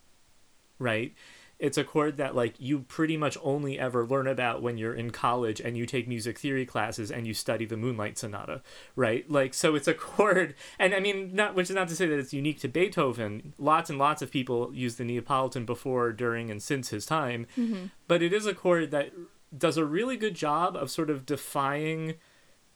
right? 0.78 1.14
It's 1.58 1.78
a 1.78 1.84
chord 1.84 2.16
that 2.16 2.34
like 2.34 2.54
you 2.58 2.80
pretty 2.80 3.16
much 3.16 3.38
only 3.42 3.78
ever 3.78 4.06
learn 4.06 4.26
about 4.26 4.62
when 4.62 4.76
you're 4.76 4.94
in 4.94 5.10
college 5.10 5.60
and 5.60 5.76
you 5.76 5.86
take 5.86 6.08
music 6.08 6.38
theory 6.38 6.66
classes 6.66 7.10
and 7.10 7.26
you 7.26 7.34
study 7.34 7.64
the 7.64 7.76
Moonlight 7.76 8.18
Sonata, 8.18 8.62
right? 8.96 9.28
Like 9.30 9.54
so 9.54 9.74
it's 9.74 9.88
a 9.88 9.94
chord 9.94 10.54
and 10.78 10.94
I 10.94 11.00
mean 11.00 11.34
not 11.34 11.54
which 11.54 11.70
is 11.70 11.76
not 11.76 11.88
to 11.88 11.96
say 11.96 12.06
that 12.06 12.18
it's 12.18 12.32
unique 12.32 12.60
to 12.60 12.68
Beethoven. 12.68 13.54
Lots 13.58 13.90
and 13.90 13.98
lots 13.98 14.22
of 14.22 14.30
people 14.30 14.74
use 14.74 14.96
the 14.96 15.04
Neapolitan 15.04 15.64
before, 15.64 16.12
during 16.12 16.50
and 16.50 16.62
since 16.62 16.88
his 16.88 17.06
time. 17.06 17.46
Mm-hmm. 17.56 17.86
But 18.08 18.22
it 18.22 18.32
is 18.32 18.46
a 18.46 18.54
chord 18.54 18.90
that 18.90 19.12
does 19.56 19.76
a 19.76 19.84
really 19.84 20.16
good 20.16 20.34
job 20.34 20.76
of 20.76 20.90
sort 20.90 21.10
of 21.10 21.24
defying 21.24 22.14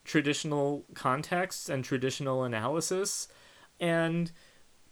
traditional 0.04 0.84
contexts 0.94 1.68
and 1.68 1.84
traditional 1.84 2.44
analysis 2.44 3.28
and 3.78 4.32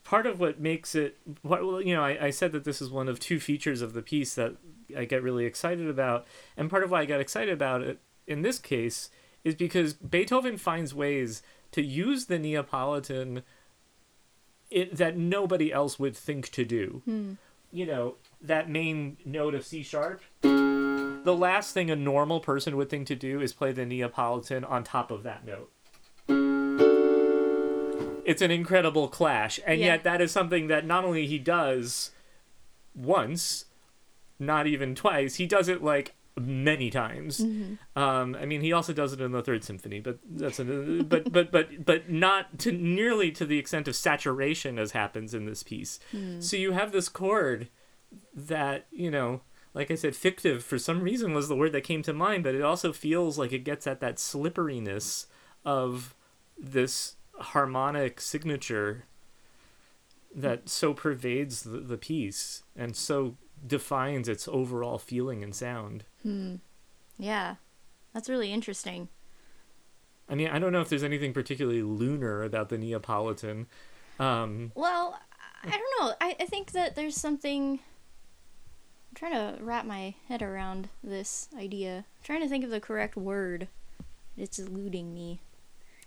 part 0.06 0.24
of 0.24 0.38
what 0.38 0.60
makes 0.60 0.94
it 0.94 1.18
what 1.42 1.66
well, 1.66 1.82
you 1.82 1.92
know 1.92 2.02
I, 2.02 2.26
I 2.26 2.30
said 2.30 2.52
that 2.52 2.62
this 2.62 2.80
is 2.80 2.90
one 2.90 3.08
of 3.08 3.18
two 3.18 3.40
features 3.40 3.82
of 3.82 3.92
the 3.92 4.02
piece 4.02 4.34
that 4.36 4.54
i 4.96 5.04
get 5.04 5.22
really 5.22 5.44
excited 5.44 5.88
about. 5.88 6.26
And 6.56 6.70
part 6.70 6.84
of 6.84 6.92
why 6.92 7.00
i 7.00 7.04
got 7.06 7.20
excited 7.20 7.52
about 7.52 7.82
it 7.82 7.98
in 8.26 8.42
this 8.42 8.60
case 8.60 9.10
is 9.42 9.56
because 9.56 9.94
beethoven 9.94 10.58
finds 10.58 10.94
ways 10.94 11.42
to 11.72 11.82
use 11.82 12.26
the 12.26 12.38
neapolitan 12.38 13.42
it, 14.70 14.96
that 14.96 15.16
nobody 15.16 15.72
else 15.72 15.98
would 15.98 16.16
think 16.16 16.50
to 16.52 16.64
do. 16.64 17.02
Hmm. 17.04 17.32
you 17.72 17.84
know 17.84 18.14
that 18.40 18.70
main 18.70 19.16
note 19.24 19.54
of 19.54 19.66
c 19.66 19.82
sharp. 19.82 20.22
The 20.42 21.34
last 21.36 21.74
thing 21.74 21.90
a 21.90 21.96
normal 21.96 22.38
person 22.38 22.76
would 22.76 22.88
think 22.88 23.08
to 23.08 23.16
do 23.16 23.40
is 23.40 23.52
play 23.52 23.72
the 23.72 23.84
neapolitan 23.84 24.62
on 24.62 24.84
top 24.84 25.10
of 25.10 25.24
that 25.24 25.44
note 25.44 25.72
it's 28.26 28.42
an 28.42 28.50
incredible 28.50 29.08
clash. 29.08 29.58
And 29.66 29.80
Yeah. 29.80 29.86
yet 29.86 30.04
that 30.04 30.20
is 30.20 30.30
something 30.32 30.66
that 30.66 30.84
not 30.84 31.04
only 31.04 31.26
he 31.26 31.38
does 31.38 32.10
once 32.94 33.66
not 34.38 34.66
even 34.66 34.94
twice 34.94 35.36
he 35.36 35.46
does 35.46 35.68
it 35.68 35.82
like 35.82 36.14
many 36.38 36.90
times. 36.90 37.40
Um 37.94 38.36
i 38.40 38.44
mean 38.44 38.60
he 38.60 38.72
also 38.72 38.92
does 38.92 39.12
it 39.14 39.20
in 39.20 39.32
the 39.32 39.42
third 39.42 39.64
symphony 39.64 40.00
but 40.00 40.18
that's 40.28 40.58
a 40.58 40.64
but 40.64 41.32
but 41.32 41.50
but 41.50 41.84
but 41.86 42.10
not 42.10 42.58
to 42.60 42.72
nearly 42.72 43.30
to 43.32 43.46
the 43.46 43.58
extent 43.58 43.88
of 43.88 43.96
saturation 43.96 44.78
as 44.78 44.92
happens 44.92 45.32
in 45.34 45.46
this 45.46 45.62
piece. 45.62 45.98
So 46.40 46.56
you 46.56 46.72
have 46.72 46.92
this 46.92 47.08
chord 47.08 47.68
that 48.34 48.86
you 48.90 49.10
know 49.10 49.40
like 49.74 49.90
i 49.90 49.94
said 49.94 50.14
fictive 50.14 50.62
for 50.62 50.78
some 50.78 51.00
reason 51.02 51.34
was 51.34 51.48
the 51.48 51.56
word 51.56 51.72
that 51.72 51.82
came 51.82 52.02
to 52.02 52.12
mind 52.12 52.44
but 52.44 52.54
it 52.54 52.62
also 52.62 52.92
feels 52.92 53.36
like 53.38 53.52
it 53.52 53.64
gets 53.64 53.86
at 53.86 54.00
that 54.00 54.18
slipperiness 54.18 55.26
of 55.64 56.14
this 56.58 57.15
harmonic 57.38 58.20
signature 58.20 59.04
that 60.34 60.68
so 60.68 60.92
pervades 60.94 61.62
the, 61.62 61.78
the 61.78 61.96
piece 61.96 62.62
and 62.76 62.94
so 62.96 63.36
defines 63.66 64.28
its 64.28 64.46
overall 64.48 64.98
feeling 64.98 65.42
and 65.42 65.54
sound 65.54 66.04
Hmm. 66.22 66.56
Yeah. 67.18 67.54
That's 68.12 68.28
really 68.28 68.52
interesting. 68.52 69.08
i 70.28 70.34
mean 70.34 70.48
i 70.48 70.58
don't 70.58 70.72
know 70.72 70.80
if 70.80 70.88
there's 70.88 71.04
anything 71.04 71.32
particularly 71.32 71.82
lunar 71.82 72.42
about 72.42 72.68
the 72.68 72.78
neapolitan 72.78 73.66
um 74.18 74.72
Well, 74.74 75.18
I 75.64 75.70
don't 75.70 76.00
know. 76.00 76.14
I, 76.20 76.36
I 76.40 76.44
think 76.46 76.72
that 76.72 76.94
there's 76.96 77.16
something. 77.16 77.72
I'm 79.10 79.14
trying 79.14 79.32
to 79.32 79.62
wrap 79.62 79.84
my 79.84 80.14
head 80.28 80.40
around 80.42 80.88
this 81.02 81.48
idea. 81.58 81.96
I'm 81.98 82.24
trying 82.24 82.40
to 82.42 82.48
think 82.48 82.62
of 82.64 82.70
the 82.70 82.80
correct 82.80 83.16
word. 83.16 83.68
It's 84.36 84.58
eluding 84.60 85.12
me. 85.12 85.40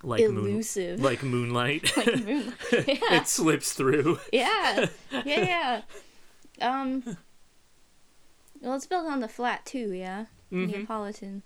Like 0.01 0.21
moon, 0.21 0.37
Elusive. 0.37 1.01
like 1.01 1.23
moonlight. 1.23 1.91
like 1.97 2.25
moonlight. 2.25 2.53
Yeah. 2.87 3.15
it 3.21 3.27
slips 3.27 3.73
through. 3.73 4.19
yeah. 4.31 4.85
Yeah, 5.11 5.21
yeah. 5.25 5.81
Um 6.61 7.03
Well 8.61 8.75
it's 8.75 8.85
built 8.87 9.07
on 9.07 9.19
the 9.19 9.27
flat 9.27 9.65
too, 9.65 9.91
yeah? 9.91 10.25
Mhm. 10.51 10.67
Neapolitan. 10.71 11.43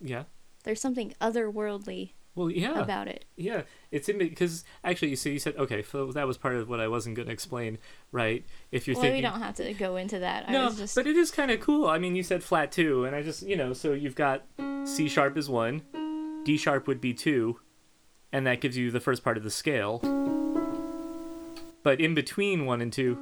Yeah. 0.00 0.24
There's 0.64 0.80
something 0.80 1.14
otherworldly 1.20 2.12
Well, 2.34 2.50
yeah. 2.50 2.80
about 2.80 3.08
it. 3.08 3.26
Yeah, 3.36 3.62
it's 3.90 4.08
in 4.08 4.16
because 4.18 4.64
actually, 4.82 5.10
you 5.10 5.16
so 5.16 5.28
you 5.28 5.38
said 5.38 5.56
okay, 5.56 5.82
so 5.82 6.10
that 6.12 6.26
was 6.26 6.38
part 6.38 6.54
of 6.56 6.68
what 6.70 6.80
I 6.80 6.88
wasn't 6.88 7.16
going 7.16 7.26
to 7.26 7.32
explain, 7.32 7.76
right? 8.10 8.44
If 8.72 8.86
you're 8.88 8.94
Well, 8.96 9.02
thinking, 9.02 9.22
we 9.22 9.28
don't 9.28 9.40
have 9.42 9.54
to 9.56 9.72
go 9.74 9.96
into 9.96 10.18
that. 10.20 10.48
I 10.48 10.52
no, 10.52 10.64
was 10.66 10.78
just 10.78 10.94
but 10.94 11.06
it 11.06 11.16
is 11.16 11.30
kind 11.30 11.50
of 11.50 11.60
cool. 11.60 11.86
I 11.88 11.98
mean, 11.98 12.16
you 12.16 12.22
said 12.22 12.42
flat 12.42 12.72
two, 12.72 13.04
and 13.04 13.14
I 13.14 13.22
just 13.22 13.42
you 13.42 13.56
know, 13.56 13.74
so 13.74 13.92
you've 13.92 14.14
got 14.14 14.44
C 14.84 15.08
sharp 15.08 15.36
is 15.36 15.48
one, 15.50 15.82
D 16.44 16.56
sharp 16.56 16.86
would 16.86 17.00
be 17.00 17.14
two, 17.14 17.60
and 18.32 18.46
that 18.46 18.60
gives 18.60 18.76
you 18.76 18.90
the 18.90 19.00
first 19.00 19.24
part 19.24 19.36
of 19.36 19.42
the 19.44 19.50
scale. 19.50 20.00
But 21.82 22.00
in 22.00 22.14
between 22.14 22.64
one 22.66 22.80
and 22.80 22.92
two 22.92 23.18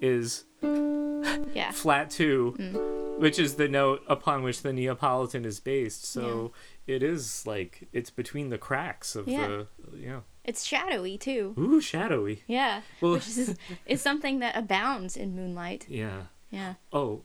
is 0.00 0.44
yeah. 0.62 1.70
flat 1.72 2.10
two, 2.10 2.54
Mm. 2.58 3.18
which 3.18 3.38
is 3.38 3.54
the 3.56 3.68
note 3.68 4.02
upon 4.06 4.42
which 4.42 4.62
the 4.62 4.72
Neapolitan 4.72 5.44
is 5.44 5.58
based. 5.60 6.04
So 6.04 6.52
it 6.86 7.02
is 7.02 7.44
like 7.46 7.88
it's 7.92 8.10
between 8.10 8.50
the 8.50 8.58
cracks 8.58 9.16
of 9.16 9.26
Yeah. 9.26 9.46
the 9.48 9.66
yeah. 9.96 10.20
It's 10.44 10.62
shadowy 10.64 11.18
too. 11.18 11.54
Ooh, 11.58 11.80
shadowy. 11.80 12.42
Yeah. 12.46 12.82
Well- 13.00 13.14
Which 13.14 13.26
is 13.26 13.56
is 13.86 14.00
something 14.08 14.38
that 14.38 14.56
abounds 14.56 15.16
in 15.16 15.34
moonlight. 15.34 15.86
Yeah. 15.88 16.22
Yeah. 16.50 16.74
Oh, 16.92 17.22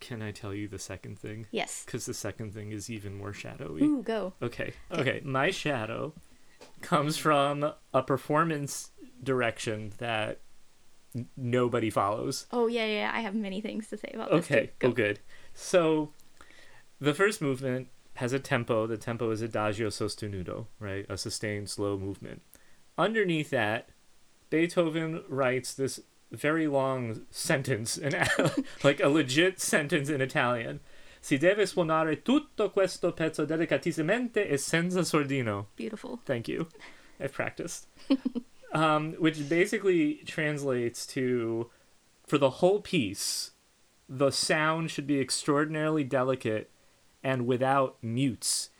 can 0.00 0.22
I 0.22 0.30
tell 0.30 0.54
you 0.54 0.68
the 0.68 0.78
second 0.78 1.18
thing? 1.18 1.46
Yes. 1.50 1.82
Because 1.84 2.06
the 2.06 2.14
second 2.14 2.52
thing 2.54 2.72
is 2.72 2.90
even 2.90 3.14
more 3.14 3.32
shadowy. 3.32 3.82
Ooh, 3.82 4.02
go. 4.02 4.32
Okay. 4.42 4.72
Okay. 4.92 5.20
My 5.24 5.50
shadow 5.50 6.14
comes 6.80 7.16
from 7.16 7.72
a 7.92 8.02
performance 8.02 8.90
direction 9.22 9.92
that 9.98 10.40
n- 11.14 11.28
nobody 11.36 11.90
follows. 11.90 12.46
Oh 12.52 12.66
yeah, 12.66 12.86
yeah. 12.86 13.10
I 13.12 13.20
have 13.20 13.34
many 13.34 13.60
things 13.60 13.88
to 13.88 13.96
say 13.96 14.10
about 14.14 14.30
this. 14.30 14.44
Okay. 14.44 14.70
Go. 14.78 14.88
Oh, 14.88 14.92
good. 14.92 15.20
So, 15.54 16.12
the 17.00 17.14
first 17.14 17.40
movement 17.40 17.88
has 18.14 18.32
a 18.32 18.38
tempo. 18.38 18.86
The 18.86 18.96
tempo 18.96 19.30
is 19.30 19.42
adagio 19.42 19.88
sostenuto, 19.88 20.66
right? 20.78 21.06
A 21.08 21.16
sustained, 21.16 21.68
slow 21.70 21.98
movement. 21.98 22.42
Underneath 22.98 23.50
that, 23.50 23.90
Beethoven 24.48 25.22
writes 25.28 25.74
this 25.74 26.00
very 26.30 26.66
long 26.66 27.22
sentence, 27.30 27.96
an, 27.98 28.14
like 28.84 29.00
a 29.00 29.08
legit 29.08 29.60
sentence 29.60 30.08
in 30.08 30.20
Italian. 30.20 30.80
Si 31.20 31.38
deve 31.38 31.66
suonare 31.66 32.22
tutto 32.22 32.70
questo 32.70 33.12
pezzo 33.12 33.44
delicatissimamente 33.44 34.48
e 34.48 34.56
senza 34.58 35.00
sordino. 35.00 35.66
Beautiful. 35.74 36.20
Thank 36.24 36.46
you. 36.46 36.68
I've 37.18 37.32
practiced. 37.32 37.88
um, 38.72 39.14
which 39.14 39.48
basically 39.48 40.20
translates 40.24 41.06
to 41.06 41.70
for 42.26 42.38
the 42.38 42.50
whole 42.50 42.80
piece, 42.80 43.52
the 44.08 44.30
sound 44.30 44.90
should 44.90 45.06
be 45.06 45.20
extraordinarily 45.20 46.04
delicate 46.04 46.70
and 47.22 47.46
without 47.46 47.96
mutes. 48.02 48.70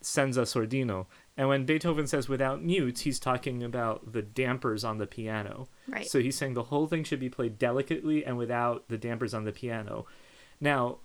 Senza 0.00 0.42
sordino. 0.42 1.06
And 1.36 1.48
when 1.48 1.66
Beethoven 1.66 2.06
says 2.06 2.28
without 2.28 2.62
mutes, 2.62 3.02
he's 3.02 3.18
talking 3.18 3.62
about 3.62 4.12
the 4.12 4.22
dampers 4.22 4.84
on 4.84 4.98
the 4.98 5.06
piano. 5.06 5.68
Right. 5.86 6.06
So 6.06 6.20
he's 6.20 6.36
saying 6.36 6.54
the 6.54 6.64
whole 6.64 6.86
thing 6.86 7.04
should 7.04 7.20
be 7.20 7.28
played 7.28 7.58
delicately 7.58 8.24
and 8.24 8.38
without 8.38 8.88
the 8.88 8.96
dampers 8.96 9.34
on 9.34 9.44
the 9.44 9.52
piano. 9.52 10.06
Now, 10.60 10.98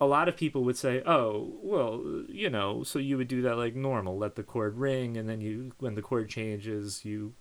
a 0.00 0.06
lot 0.06 0.28
of 0.28 0.36
people 0.36 0.64
would 0.64 0.76
say, 0.76 1.00
"Oh, 1.06 1.60
well, 1.62 2.24
you 2.28 2.50
know, 2.50 2.82
so 2.82 2.98
you 2.98 3.16
would 3.16 3.28
do 3.28 3.42
that 3.42 3.56
like 3.56 3.76
normal, 3.76 4.18
let 4.18 4.34
the 4.34 4.42
chord 4.42 4.76
ring 4.76 5.16
and 5.16 5.28
then 5.28 5.40
you 5.40 5.72
when 5.78 5.94
the 5.94 6.02
chord 6.02 6.28
changes, 6.28 7.04
you 7.04 7.34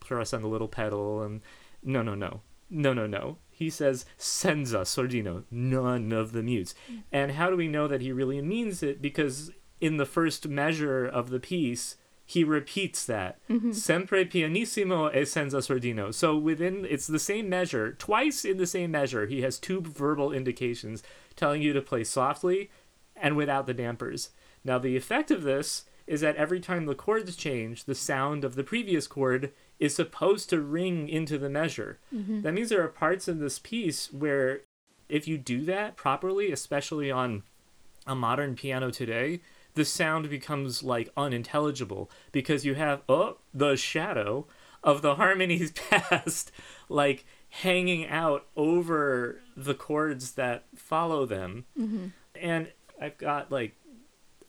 press 0.00 0.32
on 0.32 0.40
the 0.40 0.48
little 0.48 0.68
pedal 0.68 1.22
and 1.22 1.42
no, 1.82 2.02
no, 2.02 2.14
no. 2.14 2.40
No, 2.70 2.92
no, 2.92 3.06
no. 3.06 3.38
He 3.50 3.68
says 3.68 4.06
senza 4.16 4.82
sordino, 4.82 5.44
none 5.50 6.12
of 6.12 6.32
the 6.32 6.42
mutes. 6.42 6.74
Mm. 6.90 7.02
And 7.10 7.32
how 7.32 7.50
do 7.50 7.56
we 7.56 7.68
know 7.68 7.88
that 7.88 8.00
he 8.00 8.12
really 8.12 8.40
means 8.40 8.82
it 8.82 9.02
because 9.02 9.50
in 9.80 9.96
the 9.96 10.06
first 10.06 10.48
measure 10.48 11.06
of 11.06 11.30
the 11.30 11.40
piece, 11.40 11.96
he 12.24 12.44
repeats 12.44 13.04
that 13.06 13.38
mm-hmm. 13.48 13.72
sempre 13.72 14.24
pianissimo 14.24 15.12
e 15.12 15.24
senza 15.24 15.58
sordino. 15.58 16.14
So 16.14 16.36
within 16.36 16.86
it's 16.88 17.08
the 17.08 17.18
same 17.18 17.48
measure, 17.48 17.92
twice 17.92 18.44
in 18.44 18.56
the 18.56 18.66
same 18.66 18.92
measure, 18.92 19.26
he 19.26 19.42
has 19.42 19.58
two 19.58 19.80
verbal 19.80 20.30
indications 20.30 21.02
telling 21.34 21.60
you 21.60 21.72
to 21.72 21.82
play 21.82 22.04
softly 22.04 22.70
and 23.16 23.36
without 23.36 23.66
the 23.66 23.74
dampers. 23.74 24.30
Now 24.64 24.78
the 24.78 24.96
effect 24.96 25.30
of 25.30 25.42
this 25.42 25.86
is 26.06 26.20
that 26.20 26.36
every 26.36 26.60
time 26.60 26.86
the 26.86 26.94
chords 26.94 27.34
change, 27.36 27.84
the 27.84 27.94
sound 27.94 28.44
of 28.44 28.54
the 28.54 28.64
previous 28.64 29.06
chord 29.06 29.52
is 29.78 29.94
supposed 29.94 30.50
to 30.50 30.60
ring 30.60 31.08
into 31.08 31.38
the 31.38 31.48
measure. 31.48 31.98
Mm-hmm. 32.14 32.42
That 32.42 32.54
means 32.54 32.68
there 32.68 32.82
are 32.82 32.88
parts 32.88 33.28
in 33.28 33.40
this 33.40 33.58
piece 33.58 34.12
where 34.12 34.60
if 35.08 35.26
you 35.26 35.38
do 35.38 35.64
that 35.64 35.96
properly, 35.96 36.52
especially 36.52 37.10
on 37.10 37.42
a 38.06 38.14
modern 38.14 38.54
piano 38.54 38.90
today, 38.90 39.40
the 39.80 39.84
sound 39.86 40.28
becomes 40.28 40.82
like 40.82 41.08
unintelligible 41.16 42.10
because 42.32 42.66
you 42.66 42.74
have 42.74 43.00
oh 43.08 43.38
the 43.54 43.76
shadow 43.76 44.46
of 44.84 45.00
the 45.00 45.14
harmonies 45.14 45.72
past 45.90 46.52
like 46.90 47.24
hanging 47.48 48.06
out 48.06 48.46
over 48.58 49.40
the 49.56 49.72
chords 49.72 50.32
that 50.32 50.64
follow 50.76 51.24
them. 51.24 51.64
Mm-hmm. 51.78 52.08
And 52.34 52.70
I've 53.00 53.16
got 53.16 53.50
like 53.50 53.74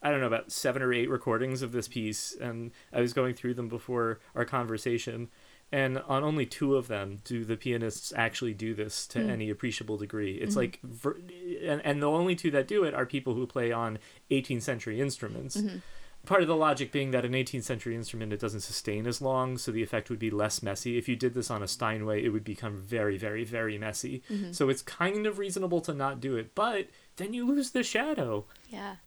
I 0.04 0.12
don't 0.12 0.20
know 0.20 0.28
about 0.28 0.52
seven 0.52 0.82
or 0.82 0.92
eight 0.92 1.10
recordings 1.10 1.62
of 1.62 1.72
this 1.72 1.88
piece, 1.88 2.36
and 2.36 2.72
I 2.92 3.00
was 3.00 3.14
going 3.14 3.34
through 3.34 3.54
them 3.54 3.70
before 3.70 4.20
our 4.36 4.44
conversation. 4.44 5.30
And 5.72 6.00
on 6.00 6.24
only 6.24 6.46
two 6.46 6.76
of 6.76 6.88
them 6.88 7.20
do 7.24 7.46
the 7.46 7.56
pianists 7.56 8.12
actually 8.16 8.54
do 8.54 8.74
this 8.74 9.08
to 9.08 9.24
hmm. 9.24 9.30
any 9.30 9.50
appreciable 9.50 9.98
degree. 9.98 10.34
It's 10.36 10.54
hmm. 10.54 10.60
like, 10.60 10.80
ver- 10.84 11.18
and, 11.64 11.82
and 11.86 12.02
the 12.02 12.10
only 12.10 12.36
two 12.36 12.52
that 12.52 12.68
do 12.68 12.84
it 12.84 12.94
are 12.94 13.06
people 13.06 13.36
who 13.36 13.48
play 13.48 13.72
on 13.72 14.00
18th 14.30 14.64
century 14.64 15.00
instruments. 15.00 15.58
Mm-hmm. 15.58 15.78
Part 16.26 16.44
of 16.44 16.48
the 16.48 16.56
logic 16.56 16.92
being 16.92 17.12
that 17.12 17.26
an 17.26 17.32
18th 17.32 17.64
century 17.64 17.96
instrument 17.96 18.32
it 18.32 18.40
doesn't 18.40 18.62
sustain 18.62 19.08
as 19.08 19.22
long, 19.22 19.58
so 19.58 19.72
the 19.72 19.82
effect 19.82 20.12
would 20.12 20.20
be 20.20 20.30
less 20.30 20.62
messy. 20.62 20.96
If 20.98 21.10
you 21.10 21.16
did 21.16 21.34
this 21.34 21.50
on 21.50 21.64
a 21.64 21.68
Steinway, 21.68 22.24
it 22.24 22.30
would 22.30 22.44
become 22.44 22.78
very, 22.78 23.18
very, 23.18 23.44
very 23.44 23.80
messy. 23.80 24.22
Mm-hmm. 24.30 24.52
So 24.52 24.70
it's 24.70 24.84
kind 24.84 25.26
of 25.26 25.40
reasonable 25.40 25.82
to 25.82 25.96
not 25.96 26.20
do 26.20 26.36
it, 26.36 26.54
but 26.54 26.88
then 27.16 27.34
you 27.34 27.48
lose 27.48 27.72
the 27.72 27.82
shadow. 27.82 28.46
Yeah. 28.70 28.98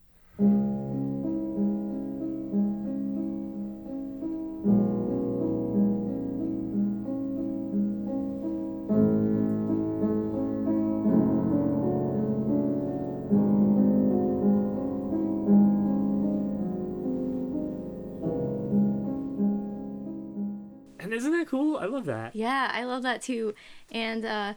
Yeah, 22.35 22.71
I 22.75 22.83
love 22.85 23.03
that 23.05 23.23
too. 23.23 23.55
And 23.91 24.25
uh, 24.27 24.55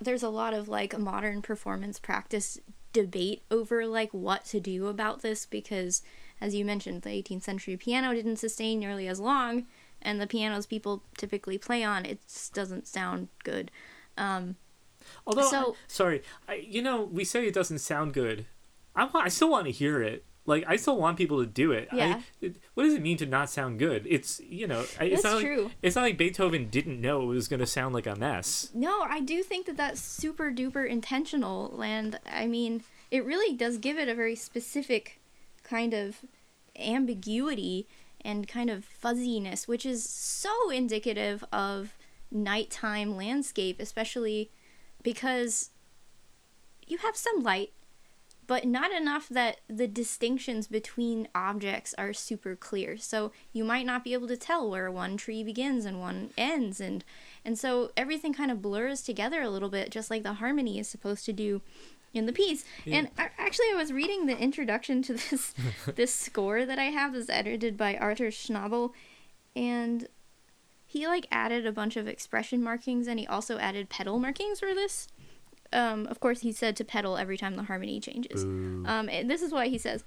there's 0.00 0.22
a 0.22 0.28
lot 0.30 0.54
of 0.54 0.68
like 0.68 0.96
modern 0.98 1.42
performance 1.42 1.98
practice 1.98 2.58
debate 2.92 3.42
over 3.50 3.84
like 3.86 4.14
what 4.14 4.44
to 4.46 4.60
do 4.60 4.86
about 4.86 5.20
this 5.20 5.44
because, 5.44 6.02
as 6.40 6.54
you 6.54 6.64
mentioned, 6.64 7.02
the 7.02 7.10
18th 7.10 7.42
century 7.42 7.76
piano 7.76 8.14
didn't 8.14 8.36
sustain 8.36 8.78
nearly 8.78 9.08
as 9.08 9.18
long, 9.20 9.66
and 10.00 10.20
the 10.20 10.26
pianos 10.26 10.66
people 10.66 11.02
typically 11.18 11.58
play 11.58 11.82
on 11.82 12.06
it 12.06 12.20
just 12.26 12.54
doesn't 12.54 12.86
sound 12.86 13.28
good. 13.44 13.70
Um, 14.16 14.54
Although, 15.26 15.50
So- 15.50 15.72
I- 15.72 15.76
sorry, 15.88 16.22
I, 16.48 16.54
you 16.54 16.80
know, 16.82 17.02
we 17.02 17.24
say 17.24 17.46
it 17.46 17.54
doesn't 17.54 17.78
sound 17.80 18.14
good. 18.14 18.46
I 18.94 19.04
want, 19.04 19.26
I 19.26 19.28
still 19.28 19.50
want 19.50 19.66
to 19.66 19.72
hear 19.72 20.02
it. 20.02 20.24
Like, 20.48 20.64
I 20.66 20.76
still 20.76 20.96
want 20.96 21.16
people 21.18 21.38
to 21.40 21.46
do 21.46 21.72
it. 21.72 21.88
Yeah. 21.92 22.20
I, 22.42 22.44
it. 22.46 22.56
What 22.74 22.84
does 22.84 22.94
it 22.94 23.02
mean 23.02 23.16
to 23.18 23.26
not 23.26 23.50
sound 23.50 23.78
good? 23.78 24.06
It's 24.08 24.40
you 24.40 24.66
know, 24.66 24.84
I- 24.98 25.04
it's 25.04 25.22
not 25.22 25.40
true. 25.42 25.64
Like, 25.64 25.72
it's 25.82 25.94
not 25.96 26.02
like 26.02 26.18
Beethoven 26.18 26.68
didn't 26.70 27.00
know 27.00 27.22
it 27.22 27.26
was 27.26 27.46
going 27.48 27.60
to 27.60 27.66
sound 27.66 27.94
like 27.94 28.06
a 28.06 28.16
mess. 28.16 28.70
No, 28.74 29.02
I 29.02 29.20
do 29.20 29.42
think 29.42 29.66
that 29.66 29.76
that's 29.76 30.00
super 30.00 30.50
duper 30.50 30.88
intentional, 30.88 31.80
and 31.82 32.18
I 32.30 32.46
mean, 32.46 32.82
it 33.10 33.24
really 33.24 33.54
does 33.56 33.78
give 33.78 33.98
it 33.98 34.08
a 34.08 34.14
very 34.14 34.34
specific 34.34 35.20
kind 35.62 35.92
of 35.94 36.22
ambiguity 36.78 37.86
and 38.22 38.48
kind 38.48 38.70
of 38.70 38.84
fuzziness, 38.84 39.68
which 39.68 39.84
is 39.86 40.08
so 40.08 40.70
indicative 40.70 41.44
of 41.52 41.94
nighttime 42.30 43.16
landscape, 43.16 43.80
especially 43.80 44.50
because 45.02 45.70
you 46.86 46.98
have 46.98 47.16
some 47.16 47.42
light, 47.42 47.72
but 48.48 48.64
not 48.64 48.90
enough 48.90 49.28
that 49.28 49.58
the 49.68 49.86
distinctions 49.86 50.66
between 50.66 51.28
objects 51.34 51.94
are 51.98 52.14
super 52.14 52.56
clear. 52.56 52.96
So 52.96 53.30
you 53.52 53.62
might 53.62 53.86
not 53.86 54.02
be 54.02 54.14
able 54.14 54.26
to 54.26 54.38
tell 54.38 54.68
where 54.68 54.90
one 54.90 55.18
tree 55.18 55.44
begins 55.44 55.84
and 55.84 56.00
one 56.00 56.30
ends 56.36 56.80
and 56.80 57.04
and 57.44 57.58
so 57.58 57.92
everything 57.96 58.32
kind 58.32 58.50
of 58.50 58.62
blurs 58.62 59.02
together 59.02 59.42
a 59.42 59.50
little 59.50 59.68
bit 59.68 59.90
just 59.90 60.10
like 60.10 60.22
the 60.22 60.34
harmony 60.34 60.78
is 60.80 60.88
supposed 60.88 61.24
to 61.26 61.32
do. 61.32 61.62
in 62.14 62.24
the 62.24 62.32
piece. 62.32 62.64
Yeah. 62.86 62.96
And 62.96 63.10
I, 63.18 63.28
actually, 63.36 63.66
I 63.70 63.76
was 63.76 63.92
reading 63.92 64.24
the 64.24 64.36
introduction 64.36 65.02
to 65.02 65.12
this 65.12 65.54
this 65.94 66.14
score 66.14 66.64
that 66.64 66.78
I 66.78 66.84
have. 66.84 67.14
Is 67.14 67.28
edited 67.28 67.76
by 67.76 67.98
Arthur 67.98 68.28
Schnabel, 68.28 68.92
and 69.54 70.08
he 70.86 71.06
like 71.06 71.26
added 71.30 71.66
a 71.66 71.72
bunch 71.72 71.98
of 71.98 72.08
expression 72.08 72.62
markings, 72.62 73.06
and 73.06 73.20
he 73.20 73.26
also 73.26 73.58
added 73.58 73.90
pedal 73.90 74.18
markings 74.18 74.60
for 74.60 74.74
this. 74.74 75.06
Um, 75.72 76.06
of 76.06 76.20
course, 76.20 76.40
he 76.40 76.52
said 76.52 76.76
to 76.76 76.84
pedal 76.84 77.16
every 77.16 77.36
time 77.36 77.56
the 77.56 77.64
harmony 77.64 78.00
changes. 78.00 78.42
Um, 78.44 79.08
and 79.10 79.30
this 79.30 79.42
is 79.42 79.52
why 79.52 79.68
he 79.68 79.78
says. 79.78 80.04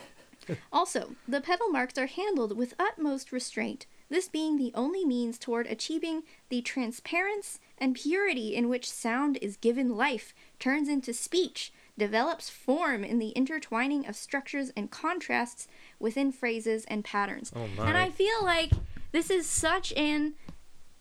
also, 0.72 1.16
the 1.28 1.40
pedal 1.40 1.68
marks 1.68 1.98
are 1.98 2.06
handled 2.06 2.56
with 2.56 2.74
utmost 2.78 3.32
restraint, 3.32 3.86
this 4.08 4.28
being 4.28 4.56
the 4.56 4.72
only 4.74 5.04
means 5.04 5.38
toward 5.38 5.66
achieving 5.66 6.22
the 6.48 6.62
transparency 6.62 7.58
and 7.78 7.94
purity 7.94 8.54
in 8.54 8.68
which 8.68 8.90
sound 8.90 9.38
is 9.42 9.56
given 9.56 9.96
life, 9.96 10.34
turns 10.58 10.88
into 10.88 11.12
speech, 11.12 11.72
develops 11.96 12.50
form 12.50 13.04
in 13.04 13.18
the 13.18 13.28
intertwining 13.30 14.06
of 14.06 14.16
structures 14.16 14.72
and 14.76 14.90
contrasts 14.90 15.68
within 15.98 16.32
phrases 16.32 16.84
and 16.86 17.04
patterns. 17.04 17.52
Oh 17.54 17.68
And 17.78 17.96
I 17.96 18.10
feel 18.10 18.42
like 18.42 18.72
this 19.12 19.30
is 19.30 19.46
such 19.46 19.92
an 19.94 20.34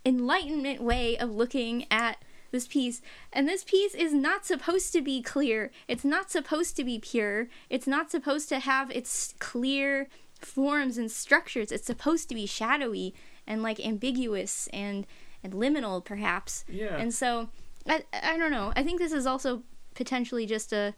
enlightenment 0.06 0.82
way 0.82 1.18
of 1.18 1.32
looking 1.32 1.86
at 1.89 2.18
this 2.54 2.68
piece. 2.68 3.02
And 3.34 3.50
this 3.50 3.66
piece 3.66 3.94
is 3.94 4.13
not 4.13 4.46
supposed 4.46 4.94
to 4.94 5.02
be 5.02 5.22
clear. 5.22 5.72
It's 5.89 6.06
not 6.06 6.32
supposed 6.32 6.78
to 6.78 6.86
be 6.86 7.00
pure. 7.00 7.50
It's 7.70 7.88
not 7.88 8.10
supposed 8.10 8.48
to 8.50 8.60
have 8.60 8.89
its 8.92 9.34
clear 9.39 10.08
forms 10.39 10.98
and 10.98 11.12
structures. 11.12 11.72
It's 11.72 11.88
supposed 11.88 12.30
to 12.30 12.36
be 12.36 12.46
shadowy 12.46 13.13
and 13.46 13.62
like 13.62 13.86
ambiguous 13.86 14.70
and 14.72 15.06
and 15.44 15.52
liminal 15.52 16.06
perhaps. 16.06 16.63
Yeah. 16.70 16.96
And 16.96 17.13
so 17.13 17.50
I 17.89 18.06
I 18.13 18.38
don't 18.38 18.52
know. 18.52 18.72
I 18.78 18.84
think 18.84 19.00
this 19.02 19.12
is 19.12 19.26
also 19.26 19.63
potentially 19.96 20.46
just 20.46 20.72
a 20.72 20.94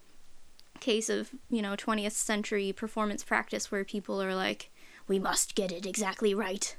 case 0.82 1.10
of, 1.10 1.32
you 1.50 1.62
know, 1.62 1.76
20th 1.76 2.12
century 2.12 2.74
performance 2.74 3.24
practice 3.24 3.72
where 3.72 3.84
people 3.86 4.22
are 4.22 4.36
like 4.36 4.70
we 5.08 5.20
must 5.20 5.56
get 5.56 5.72
it 5.72 5.86
exactly 5.86 6.34
right. 6.34 6.76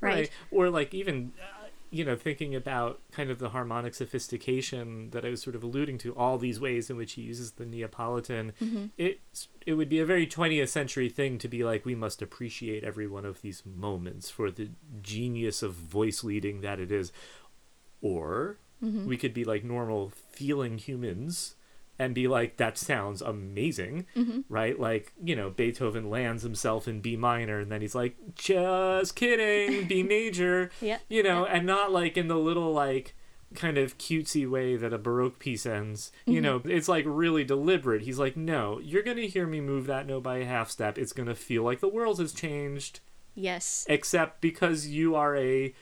Right. 0.00 0.30
Or 0.52 0.70
like 0.70 0.94
even, 0.94 1.32
you 1.90 2.04
know, 2.04 2.16
thinking 2.16 2.54
about 2.54 3.00
kind 3.12 3.30
of 3.30 3.38
the 3.38 3.50
harmonic 3.50 3.94
sophistication 3.94 5.10
that 5.10 5.24
I 5.24 5.30
was 5.30 5.42
sort 5.42 5.56
of 5.56 5.62
alluding 5.62 5.98
to, 5.98 6.14
all 6.14 6.38
these 6.38 6.60
ways 6.60 6.90
in 6.90 6.96
which 6.96 7.14
he 7.14 7.22
uses 7.22 7.52
the 7.52 7.64
Neapolitan. 7.66 8.52
Mm-hmm. 8.60 8.86
It 8.96 9.20
it 9.66 9.74
would 9.74 9.88
be 9.88 10.00
a 10.00 10.06
very 10.06 10.26
20th 10.26 10.68
century 10.68 11.08
thing 11.08 11.38
to 11.38 11.48
be 11.48 11.64
like, 11.64 11.84
we 11.84 11.94
must 11.94 12.22
appreciate 12.22 12.84
every 12.84 13.06
one 13.06 13.24
of 13.24 13.42
these 13.42 13.62
moments 13.64 14.30
for 14.30 14.50
the 14.50 14.70
genius 15.02 15.62
of 15.62 15.74
voice 15.74 16.22
leading 16.24 16.60
that 16.60 16.80
it 16.80 16.92
is. 16.92 17.12
Or 18.00 18.58
Mm-hmm. 18.80 19.08
we 19.08 19.16
could 19.16 19.34
be 19.34 19.44
like 19.44 19.64
normal 19.64 20.12
feeling 20.30 20.78
humans 20.78 21.56
and 21.98 22.14
be 22.14 22.28
like 22.28 22.56
that 22.58 22.78
sounds 22.78 23.20
amazing 23.20 24.06
Mm-hmm. 24.16 24.40
right? 24.48 24.78
Like 24.78 25.12
you 25.22 25.34
know 25.36 25.50
beethoven 25.50 26.08
lands 26.10 26.42
himself 26.42 26.86
in 26.88 27.00
b 27.00 27.16
minor 27.16 27.58
and 27.60 27.70
then 27.72 27.80
he's 27.80 27.94
like 27.94 28.16
just 28.34 29.16
kidding 29.16 29.86
b 29.88 30.02
major 30.16 30.70
Yeah. 30.80 30.98
you 31.08 31.22
know 31.22 31.44
and 31.44 31.66
not 31.66 31.90
like 31.92 32.16
in 32.16 32.28
the 32.28 32.36
little 32.36 32.72
like 32.72 33.14
kind 33.54 33.78
of 33.78 33.96
cutesy 33.96 34.46
way 34.48 34.76
that 34.76 34.92
a 34.92 34.98
baroque 34.98 35.38
piece 35.38 35.64
ends 35.64 36.12
you 36.26 36.38
know? 36.40 36.60
It's 36.66 36.86
like 36.88 37.04
really 37.08 37.44
deliberate. 37.44 38.02
He's 38.02 38.18
like 38.18 38.36
no 38.36 38.78
you're 38.78 39.02
gonna 39.02 39.22
hear 39.22 39.46
me 39.46 39.60
move 39.60 39.86
that 39.86 40.06
note 40.06 40.22
by 40.22 40.36
a 40.38 40.44
half 40.44 40.70
step. 40.70 40.98
It's 40.98 41.12
gonna 41.14 41.34
feel 41.34 41.62
like 41.62 41.80
the 41.80 41.88
world 41.88 42.18
has 42.20 42.32
changed. 42.32 43.00
Yes. 43.34 43.86
except 43.88 44.40
because 44.40 44.88
you 44.88 45.14
are 45.14 45.36
a 45.36 45.72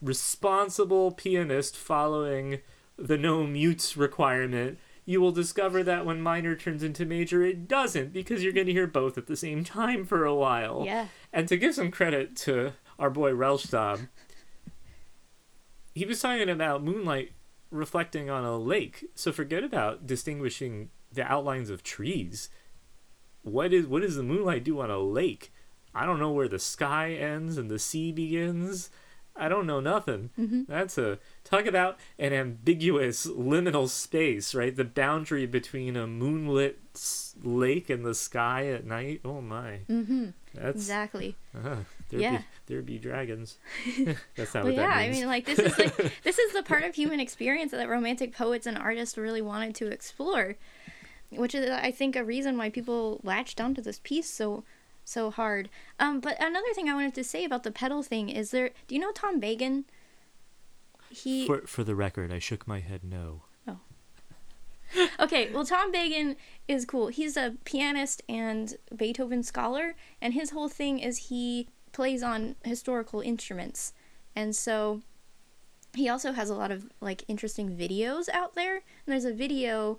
responsible 0.00 1.10
pianist 1.12 1.76
following 1.76 2.58
the 2.96 3.18
no 3.18 3.44
mutes 3.46 3.96
requirement 3.96 4.78
you 5.04 5.20
will 5.20 5.32
discover 5.32 5.82
that 5.82 6.06
when 6.06 6.20
minor 6.20 6.54
turns 6.54 6.82
into 6.82 7.04
major 7.04 7.42
it 7.42 7.66
doesn't 7.66 8.12
because 8.12 8.42
you're 8.42 8.52
going 8.52 8.66
to 8.66 8.72
hear 8.72 8.86
both 8.86 9.18
at 9.18 9.26
the 9.26 9.36
same 9.36 9.64
time 9.64 10.04
for 10.04 10.24
a 10.24 10.34
while 10.34 10.82
Yeah. 10.86 11.08
and 11.32 11.48
to 11.48 11.56
give 11.56 11.74
some 11.74 11.90
credit 11.90 12.36
to 12.38 12.72
our 12.98 13.10
boy 13.10 13.32
Rellstab 13.32 14.08
he 15.94 16.04
was 16.06 16.20
talking 16.20 16.48
about 16.48 16.82
moonlight 16.84 17.32
reflecting 17.70 18.28
on 18.30 18.44
a 18.44 18.56
lake 18.58 19.06
so 19.14 19.32
forget 19.32 19.64
about 19.64 20.06
distinguishing 20.06 20.90
the 21.12 21.22
outlines 21.24 21.70
of 21.70 21.82
trees 21.82 22.48
what 23.42 23.72
is 23.72 23.86
what 23.86 24.02
does 24.02 24.16
the 24.16 24.22
moonlight 24.22 24.64
do 24.64 24.80
on 24.80 24.90
a 24.90 24.98
lake 24.98 25.52
I 25.94 26.06
don't 26.06 26.18
know 26.18 26.32
where 26.32 26.48
the 26.48 26.58
sky 26.58 27.12
ends 27.12 27.58
and 27.58 27.70
the 27.70 27.78
sea 27.78 28.12
begins. 28.12 28.88
I 29.34 29.48
don't 29.48 29.66
know 29.66 29.80
nothing. 29.80 30.30
Mm-hmm. 30.38 30.62
That's 30.68 30.98
a 30.98 31.18
talk 31.44 31.66
about 31.66 31.98
an 32.18 32.32
ambiguous 32.32 33.26
liminal 33.26 33.88
space, 33.88 34.54
right? 34.54 34.74
The 34.76 34.84
boundary 34.84 35.46
between 35.46 35.96
a 35.96 36.06
moonlit 36.06 36.78
lake 37.42 37.88
and 37.90 38.04
the 38.04 38.14
sky 38.14 38.66
at 38.66 38.84
night. 38.84 39.20
Oh 39.24 39.40
my, 39.40 39.80
Mm-hmm. 39.88 40.26
that's 40.54 40.76
Exactly. 40.76 41.36
uh, 41.56 41.76
there 42.10 42.20
Yeah. 42.20 42.36
be 42.38 42.44
there 42.66 42.82
be 42.82 42.98
dragons. 42.98 43.58
that's 44.36 44.52
not 44.54 44.64
Well, 44.64 44.72
what 44.74 44.82
yeah. 44.82 44.88
that 44.88 44.96
I 44.98 45.08
mean, 45.10 45.26
like 45.26 45.46
this 45.46 45.58
is 45.58 45.78
like 45.78 45.96
this 46.24 46.38
is 46.38 46.52
the 46.52 46.62
part 46.62 46.84
of 46.84 46.94
human 46.94 47.18
experience 47.20 47.72
that 47.72 47.88
romantic 47.88 48.34
poets 48.34 48.66
and 48.66 48.76
artists 48.76 49.16
really 49.16 49.42
wanted 49.42 49.74
to 49.76 49.86
explore, 49.86 50.56
which 51.30 51.54
is 51.54 51.70
I 51.70 51.90
think 51.90 52.16
a 52.16 52.24
reason 52.24 52.58
why 52.58 52.68
people 52.68 53.20
latched 53.22 53.60
onto 53.60 53.80
this 53.80 53.98
piece 54.04 54.28
so 54.28 54.64
so 55.04 55.30
hard. 55.30 55.68
Um, 55.98 56.20
but 56.20 56.40
another 56.40 56.72
thing 56.74 56.88
I 56.88 56.94
wanted 56.94 57.14
to 57.14 57.24
say 57.24 57.44
about 57.44 57.62
the 57.62 57.72
pedal 57.72 58.02
thing 58.02 58.28
is 58.28 58.50
there. 58.50 58.70
Do 58.86 58.94
you 58.94 59.00
know 59.00 59.12
Tom 59.12 59.40
Beghin? 59.40 59.84
He 61.10 61.46
for 61.46 61.62
for 61.66 61.84
the 61.84 61.94
record, 61.94 62.32
I 62.32 62.38
shook 62.38 62.66
my 62.66 62.80
head 62.80 63.02
no. 63.04 63.42
Oh. 63.66 63.78
okay, 65.20 65.50
well, 65.52 65.66
Tom 65.66 65.92
Beghin 65.92 66.36
is 66.68 66.84
cool. 66.84 67.08
He's 67.08 67.36
a 67.36 67.56
pianist 67.64 68.22
and 68.28 68.76
Beethoven 68.94 69.42
scholar, 69.42 69.94
and 70.20 70.34
his 70.34 70.50
whole 70.50 70.68
thing 70.68 70.98
is 70.98 71.28
he 71.28 71.68
plays 71.92 72.22
on 72.22 72.56
historical 72.64 73.20
instruments. 73.20 73.92
And 74.34 74.56
so 74.56 75.02
he 75.94 76.08
also 76.08 76.32
has 76.32 76.50
a 76.50 76.54
lot 76.54 76.70
of 76.70 76.90
like 77.00 77.24
interesting 77.28 77.76
videos 77.76 78.28
out 78.30 78.54
there. 78.54 78.76
And 78.76 78.82
there's 79.06 79.24
a 79.24 79.32
video 79.32 79.98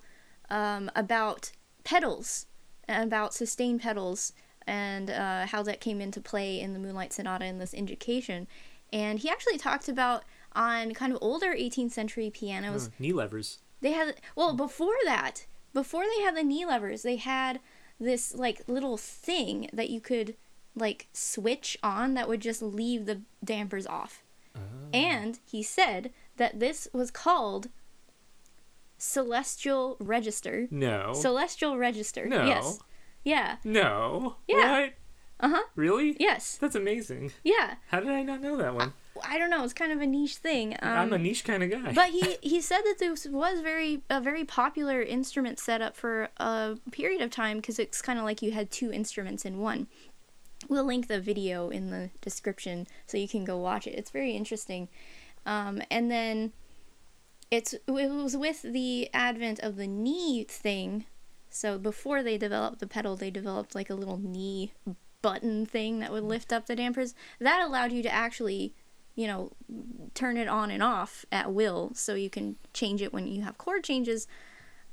um, 0.50 0.90
about 0.94 1.52
pedals, 1.84 2.46
about 2.88 3.34
sustained 3.34 3.80
pedals, 3.80 4.32
and 4.66 5.10
uh, 5.10 5.46
how 5.46 5.62
that 5.62 5.80
came 5.80 6.00
into 6.00 6.20
play 6.20 6.60
in 6.60 6.72
the 6.72 6.78
Moonlight 6.78 7.12
Sonata 7.12 7.44
in 7.44 7.58
this 7.58 7.74
indication. 7.74 8.46
And 8.92 9.18
he 9.18 9.28
actually 9.28 9.58
talked 9.58 9.88
about 9.88 10.24
on 10.54 10.94
kind 10.94 11.12
of 11.12 11.18
older 11.20 11.54
18th 11.54 11.90
century 11.92 12.30
pianos, 12.30 12.86
Uh, 12.88 12.90
knee 12.98 13.12
levers. 13.12 13.58
they 13.80 13.92
had 13.92 14.14
well 14.36 14.54
before 14.54 14.94
that, 15.04 15.46
before 15.72 16.04
they 16.04 16.22
had 16.22 16.36
the 16.36 16.42
knee 16.44 16.64
levers, 16.64 17.02
they 17.02 17.16
had 17.16 17.60
this 18.00 18.34
like 18.34 18.62
little 18.68 18.96
thing 18.96 19.68
that 19.72 19.90
you 19.90 20.00
could 20.00 20.36
like 20.76 21.08
switch 21.12 21.76
on 21.82 22.14
that 22.14 22.28
would 22.28 22.40
just 22.40 22.62
leave 22.62 23.06
the 23.06 23.20
dampers 23.44 23.86
off. 23.86 24.22
Oh. 24.56 24.60
And 24.92 25.38
he 25.44 25.62
said 25.62 26.12
that 26.36 26.60
this 26.60 26.88
was 26.92 27.10
called 27.10 27.68
celestial 28.98 29.96
register. 30.00 30.66
No. 30.70 31.12
Celestial 31.14 31.76
register. 31.76 32.26
No. 32.26 32.44
Yes. 32.46 32.78
Yeah. 33.24 33.56
no. 33.64 34.36
Yeah. 34.46 34.80
What? 34.80 34.94
Uh-huh. 35.40 35.62
Really? 35.74 36.16
Yes. 36.20 36.56
That's 36.60 36.76
amazing. 36.76 37.32
Yeah. 37.42 37.74
How 37.88 38.00
did 38.00 38.10
I 38.10 38.22
not 38.22 38.40
know 38.40 38.56
that 38.56 38.74
one? 38.74 38.92
I 39.22 39.38
don't 39.38 39.50
know, 39.50 39.62
it's 39.64 39.72
kind 39.72 39.92
of 39.92 40.00
a 40.00 40.06
niche 40.06 40.36
thing. 40.36 40.74
Um, 40.80 40.88
I'm 40.98 41.12
a 41.12 41.18
niche 41.18 41.44
kind 41.44 41.62
of 41.62 41.70
guy. 41.70 41.92
but 41.92 42.10
he 42.10 42.36
he 42.42 42.60
said 42.60 42.80
that 42.84 42.96
this 42.98 43.26
was 43.26 43.60
very 43.60 44.02
a 44.10 44.20
very 44.20 44.44
popular 44.44 45.02
instrument 45.02 45.58
setup 45.58 45.96
for 45.96 46.28
a 46.38 46.76
period 46.90 47.22
of 47.22 47.30
time 47.30 47.58
because 47.58 47.78
it's 47.78 48.02
kind 48.02 48.18
of 48.18 48.24
like 48.24 48.42
you 48.42 48.52
had 48.52 48.70
two 48.70 48.90
instruments 48.92 49.44
in 49.44 49.58
one. 49.58 49.86
We'll 50.68 50.84
link 50.84 51.08
the 51.08 51.20
video 51.20 51.68
in 51.68 51.90
the 51.90 52.10
description 52.20 52.86
so 53.06 53.18
you 53.18 53.28
can 53.28 53.44
go 53.44 53.58
watch 53.58 53.86
it. 53.86 53.94
It's 53.94 54.10
very 54.10 54.32
interesting. 54.32 54.88
Um, 55.46 55.82
and 55.90 56.10
then 56.10 56.52
it's 57.50 57.74
it 57.74 57.82
was 57.86 58.36
with 58.36 58.62
the 58.62 59.10
advent 59.12 59.60
of 59.60 59.76
the 59.76 59.86
knee 59.86 60.44
thing. 60.44 61.04
So 61.54 61.78
before 61.78 62.24
they 62.24 62.36
developed 62.36 62.80
the 62.80 62.86
pedal, 62.86 63.14
they 63.14 63.30
developed 63.30 63.76
like 63.76 63.88
a 63.88 63.94
little 63.94 64.18
knee 64.18 64.72
button 65.22 65.64
thing 65.64 66.00
that 66.00 66.10
would 66.10 66.24
lift 66.24 66.52
up 66.52 66.66
the 66.66 66.74
dampers. 66.74 67.14
That 67.38 67.62
allowed 67.62 67.92
you 67.92 68.02
to 68.02 68.12
actually, 68.12 68.74
you 69.14 69.28
know, 69.28 69.52
turn 70.14 70.36
it 70.36 70.48
on 70.48 70.72
and 70.72 70.82
off 70.82 71.24
at 71.30 71.52
will 71.52 71.92
so 71.94 72.14
you 72.14 72.28
can 72.28 72.56
change 72.72 73.00
it 73.00 73.12
when 73.12 73.28
you 73.28 73.42
have 73.42 73.56
chord 73.56 73.84
changes. 73.84 74.26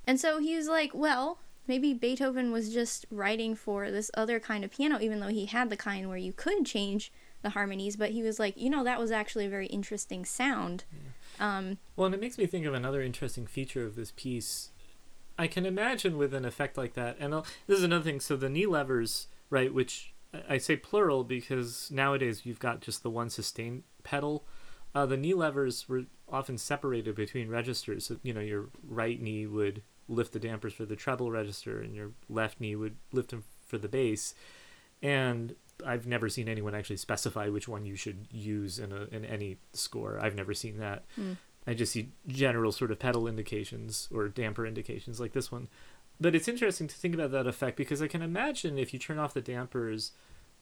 And 0.06 0.20
so 0.20 0.40
he 0.40 0.56
was 0.56 0.68
like, 0.68 0.92
well, 0.94 1.40
maybe 1.66 1.96
Beethoven 1.96 2.52
was 2.52 2.72
just 2.72 3.08
writing 3.10 3.56
for 3.56 3.90
this 3.90 4.12
other 4.14 4.40
kind 4.40 4.64
of 4.64 4.70
piano, 4.70 5.00
even 5.02 5.20
though 5.20 5.30
he 5.30 5.48
had 5.48 5.72
the 5.72 5.78
kind 5.78 6.08
where 6.10 6.18
you 6.18 6.32
could 6.32 6.64
change 6.64 7.12
the 7.42 7.50
harmonies. 7.50 7.96
But 7.96 8.12
he 8.12 8.22
was 8.22 8.38
like, 8.40 8.56
you 8.56 8.70
know, 8.70 8.84
that 8.84 9.00
was 9.00 9.10
actually 9.10 9.48
a 9.48 9.50
very 9.50 9.66
interesting 9.68 10.26
sound. 10.26 10.84
Um, 11.40 11.80
Well, 11.96 12.06
and 12.06 12.14
it 12.14 12.22
makes 12.22 12.38
me 12.38 12.46
think 12.46 12.68
of 12.68 12.76
another 12.76 13.02
interesting 13.02 13.48
feature 13.48 13.84
of 13.84 13.96
this 13.96 14.14
piece. 14.16 14.70
I 15.38 15.48
can 15.48 15.66
imagine 15.66 16.18
with 16.18 16.34
an 16.34 16.46
effect 16.46 16.78
like 16.78 16.94
that, 16.94 17.18
and 17.20 17.34
I'll, 17.34 17.46
this 17.68 17.78
is 17.80 17.84
another 17.84 18.04
thing. 18.04 18.20
So 18.20 18.36
the 18.36 18.50
knee 18.50 18.66
levers, 18.68 19.28
right, 19.50 19.74
which 19.74 20.14
I- 20.50 20.58
say 20.60 20.76
plural 20.76 21.24
because 21.24 21.90
nowadays 21.92 22.46
you've 22.46 22.60
got 22.60 22.82
just 22.82 23.04
the 23.04 23.10
one 23.10 23.30
sustain 23.30 23.84
pedal. 24.04 24.46
Uh, 24.94 25.06
the 25.06 25.18
knee 25.18 25.34
levers 25.34 25.88
were 25.90 26.04
often 26.30 26.58
separated 26.58 27.16
between 27.16 27.50
registers. 27.50 28.06
So, 28.08 28.18
you 28.24 28.34
know, 28.34 28.42
your 28.42 28.66
right 28.88 29.22
knee 29.22 29.46
would 29.48 29.82
lift 30.08 30.34
the 30.34 30.40
dampers 30.40 30.74
for 30.74 30.86
the 30.86 30.96
treble 30.96 31.32
register, 31.32 31.80
and 31.82 31.96
your 31.96 32.12
left 32.30 32.60
knee 32.60 32.76
would 32.76 32.98
lift 33.12 33.30
them 33.32 33.44
for 33.66 33.78
the 33.78 33.88
bass. 33.88 34.34
And 35.02 35.56
I've 35.86 36.06
never 36.06 36.30
seen 36.30 36.48
anyone 36.48 36.76
actually 36.76 36.98
specify 36.98 37.48
which 37.48 37.68
one 37.68 37.86
you 37.86 37.96
should 37.96 38.28
use 38.32 38.78
in 38.80 38.92
a 38.92 39.06
in 39.12 39.26
any 39.26 39.58
score. 39.74 40.20
I've 40.22 40.36
never 40.36 40.54
seen 40.54 40.78
that. 40.80 41.04
Mm. 41.20 41.38
I 41.68 41.74
just 41.74 41.92
see 41.92 42.10
general 42.28 42.72
sort 42.72 42.92
of 42.92 43.00
pedal 43.00 43.28
indications 43.28 44.08
or 44.14 44.28
damper 44.28 44.66
indications 44.66 45.20
like 45.20 45.34
this 45.34 45.52
one. 45.52 45.68
But 46.20 46.36
it's 46.36 46.48
interesting 46.48 46.88
to 46.88 46.96
think 46.96 47.14
about 47.16 47.32
that 47.32 47.48
effect 47.48 47.78
because 47.78 48.02
I 48.02 48.08
can 48.08 48.22
imagine 48.22 48.78
if 48.78 48.94
you 48.94 49.00
turn 49.00 49.18
off 49.20 49.34
the 49.34 49.42
dampers 49.42 50.12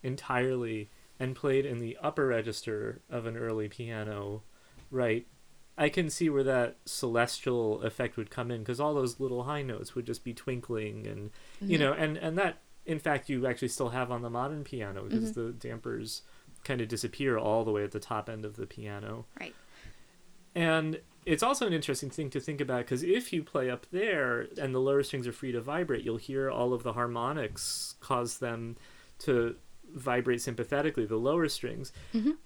entirely 0.03 0.89
and 1.19 1.35
played 1.35 1.65
in 1.65 1.79
the 1.79 1.97
upper 2.01 2.27
register 2.27 3.01
of 3.09 3.25
an 3.25 3.37
early 3.37 3.67
piano, 3.67 4.41
right? 4.89 5.27
I 5.77 5.89
can 5.89 6.09
see 6.09 6.29
where 6.29 6.43
that 6.43 6.77
celestial 6.85 7.81
effect 7.83 8.17
would 8.17 8.29
come 8.29 8.51
in 8.51 8.59
because 8.61 8.79
all 8.79 8.93
those 8.93 9.19
little 9.19 9.43
high 9.43 9.61
notes 9.61 9.95
would 9.95 10.05
just 10.05 10.23
be 10.23 10.33
twinkling 10.33 11.07
and 11.07 11.31
you 11.61 11.77
Mhm. 11.77 11.81
know 11.81 11.93
and 11.93 12.17
and 12.17 12.37
that 12.37 12.57
in 12.85 12.99
fact 12.99 13.29
you 13.29 13.45
actually 13.47 13.69
still 13.69 13.89
have 13.89 14.11
on 14.11 14.21
the 14.21 14.29
modern 14.29 14.63
piano 14.65 15.03
because 15.05 15.33
the 15.33 15.51
dampers 15.53 16.21
kind 16.65 16.81
of 16.81 16.89
disappear 16.89 17.37
all 17.37 17.63
the 17.63 17.71
way 17.71 17.83
at 17.83 17.91
the 17.91 17.99
top 17.99 18.29
end 18.29 18.43
of 18.43 18.57
the 18.57 18.65
piano. 18.67 19.25
Right. 19.39 19.55
And 20.55 21.01
it's 21.25 21.43
also 21.43 21.67
an 21.67 21.73
interesting 21.73 22.09
thing 22.09 22.29
to 22.31 22.39
think 22.39 22.59
about 22.59 22.79
because 22.79 23.03
if 23.03 23.31
you 23.31 23.43
play 23.43 23.69
up 23.69 23.85
there 23.91 24.47
and 24.59 24.73
the 24.73 24.79
lower 24.79 25.03
strings 25.03 25.27
are 25.27 25.31
free 25.31 25.51
to 25.51 25.61
vibrate, 25.61 26.03
you'll 26.03 26.17
hear 26.17 26.49
all 26.49 26.73
of 26.73 26.83
the 26.83 26.93
harmonics 26.93 27.95
cause 27.99 28.39
them 28.39 28.77
to 29.19 29.55
vibrate 29.93 30.41
sympathetically, 30.41 31.05
the 31.05 31.17
lower 31.17 31.47
strings. 31.47 31.91
Mhm. 32.13 32.37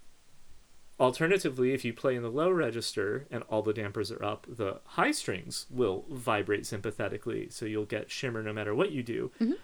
Alternatively, 1.00 1.74
if 1.74 1.84
you 1.84 1.92
play 1.94 2.16
in 2.16 2.22
the 2.22 2.30
low 2.30 2.52
register 2.52 3.26
and 3.32 3.44
all 3.50 3.62
the 3.62 3.74
dampers 3.74 4.12
are 4.12 4.24
up, 4.24 4.46
the 4.48 4.80
high 4.86 5.12
strings 5.12 5.66
will 5.70 6.06
vibrate 6.10 6.66
sympathetically, 6.66 7.50
so 7.50 7.66
you'll 7.66 7.86
get 7.86 8.12
shimmer 8.12 8.44
no 8.44 8.54
matter 8.54 8.76
what 8.76 8.92
you 8.92 9.02
do. 9.02 9.32
Mhm. 9.39 9.58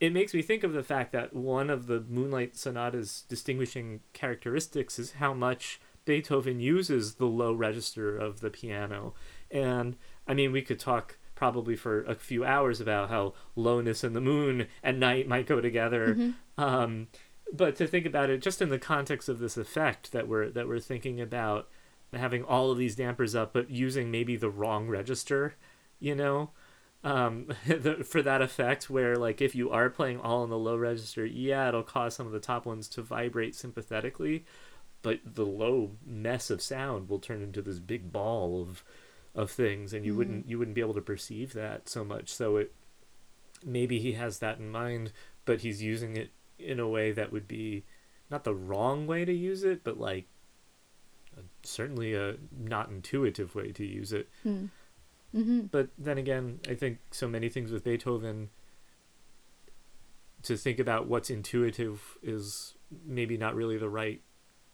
It 0.00 0.12
makes 0.12 0.32
me 0.34 0.42
think 0.42 0.62
of 0.62 0.72
the 0.72 0.82
fact 0.82 1.12
that 1.12 1.34
one 1.34 1.70
of 1.70 1.86
the 1.86 2.00
Moonlight 2.00 2.56
Sonata's 2.56 3.22
distinguishing 3.22 4.00
characteristics 4.12 4.98
is 4.98 5.12
how 5.12 5.34
much 5.34 5.80
Beethoven 6.04 6.60
uses 6.60 7.14
the 7.14 7.26
low 7.26 7.52
register 7.52 8.16
of 8.16 8.40
the 8.40 8.50
piano. 8.50 9.14
And 9.50 9.96
I 10.26 10.34
mean, 10.34 10.52
we 10.52 10.62
could 10.62 10.78
talk 10.80 11.18
probably 11.34 11.76
for 11.76 12.02
a 12.04 12.14
few 12.14 12.44
hours 12.44 12.80
about 12.80 13.08
how 13.08 13.34
lowness 13.56 14.04
and 14.04 14.14
the 14.14 14.20
moon 14.20 14.66
and 14.82 15.00
night 15.00 15.26
might 15.26 15.46
go 15.46 15.60
together. 15.60 16.14
Mhm. 16.14 16.34
Um, 16.58 17.08
but 17.52 17.76
to 17.76 17.86
think 17.86 18.06
about 18.06 18.30
it 18.30 18.42
just 18.42 18.62
in 18.62 18.68
the 18.68 18.78
context 18.78 19.28
of 19.28 19.38
this 19.38 19.56
effect 19.56 20.12
that 20.12 20.28
we're 20.28 20.50
that 20.50 20.68
we're 20.68 20.78
thinking 20.78 21.20
about 21.20 21.68
having 22.12 22.44
all 22.44 22.70
of 22.70 22.78
these 22.78 22.96
dampers 22.96 23.34
up 23.34 23.52
but 23.52 23.70
using 23.70 24.10
maybe 24.10 24.36
the 24.36 24.50
wrong 24.50 24.88
register 24.88 25.54
you 25.98 26.14
know 26.14 26.50
um, 27.02 27.46
the, 27.66 28.04
for 28.04 28.22
that 28.22 28.42
effect 28.42 28.90
where 28.90 29.16
like 29.16 29.40
if 29.40 29.54
you 29.54 29.70
are 29.70 29.90
playing 29.90 30.20
all 30.20 30.44
in 30.44 30.50
the 30.50 30.58
low 30.58 30.76
register 30.76 31.24
yeah 31.24 31.68
it'll 31.68 31.82
cause 31.82 32.14
some 32.14 32.26
of 32.26 32.32
the 32.32 32.40
top 32.40 32.66
ones 32.66 32.88
to 32.88 33.02
vibrate 33.02 33.54
sympathetically 33.54 34.44
but 35.02 35.20
the 35.24 35.46
low 35.46 35.92
mess 36.06 36.50
of 36.50 36.60
sound 36.62 37.08
will 37.08 37.18
turn 37.18 37.42
into 37.42 37.62
this 37.62 37.78
big 37.78 38.12
ball 38.12 38.60
of 38.62 38.84
of 39.34 39.50
things 39.50 39.92
and 39.92 40.04
you 40.04 40.12
Mhm. 40.12 40.16
wouldn't 40.16 40.48
you 40.48 40.58
wouldn't 40.58 40.74
be 40.74 40.80
able 40.80 40.94
to 40.94 41.00
perceive 41.00 41.52
that 41.52 41.88
so 41.88 42.04
much 42.04 42.28
so 42.30 42.56
it 42.56 42.74
maybe 43.64 43.98
he 44.00 44.12
has 44.12 44.38
that 44.40 44.58
in 44.58 44.68
mind 44.70 45.12
but 45.44 45.60
he's 45.60 45.82
using 45.82 46.16
it 46.16 46.30
in 46.58 46.80
a 46.80 46.88
way 46.88 47.12
that 47.12 47.30
would 47.30 47.46
be 47.46 47.84
not 48.30 48.42
the 48.44 48.54
wrong 48.54 49.06
way 49.06 49.24
to 49.24 49.32
use 49.32 49.62
it 49.62 49.84
but 49.84 49.98
like 49.98 50.26
certainly 51.62 52.12
a 52.14 52.36
not 52.58 52.88
intuitive 52.90 53.54
way 53.54 53.70
to 53.72 53.86
use 53.86 54.12
it 54.12 54.28
Mm. 54.44 54.70
Mm-hmm. 55.34 55.60
but 55.66 55.90
then 55.96 56.18
again 56.18 56.58
i 56.68 56.74
think 56.74 56.98
so 57.12 57.28
many 57.28 57.48
things 57.48 57.70
with 57.70 57.84
beethoven 57.84 58.50
to 60.42 60.56
think 60.56 60.78
about 60.78 61.06
what's 61.06 61.30
intuitive 61.30 62.18
is 62.22 62.74
maybe 63.06 63.36
not 63.36 63.54
really 63.54 63.76
the 63.78 63.88
right 63.88 64.22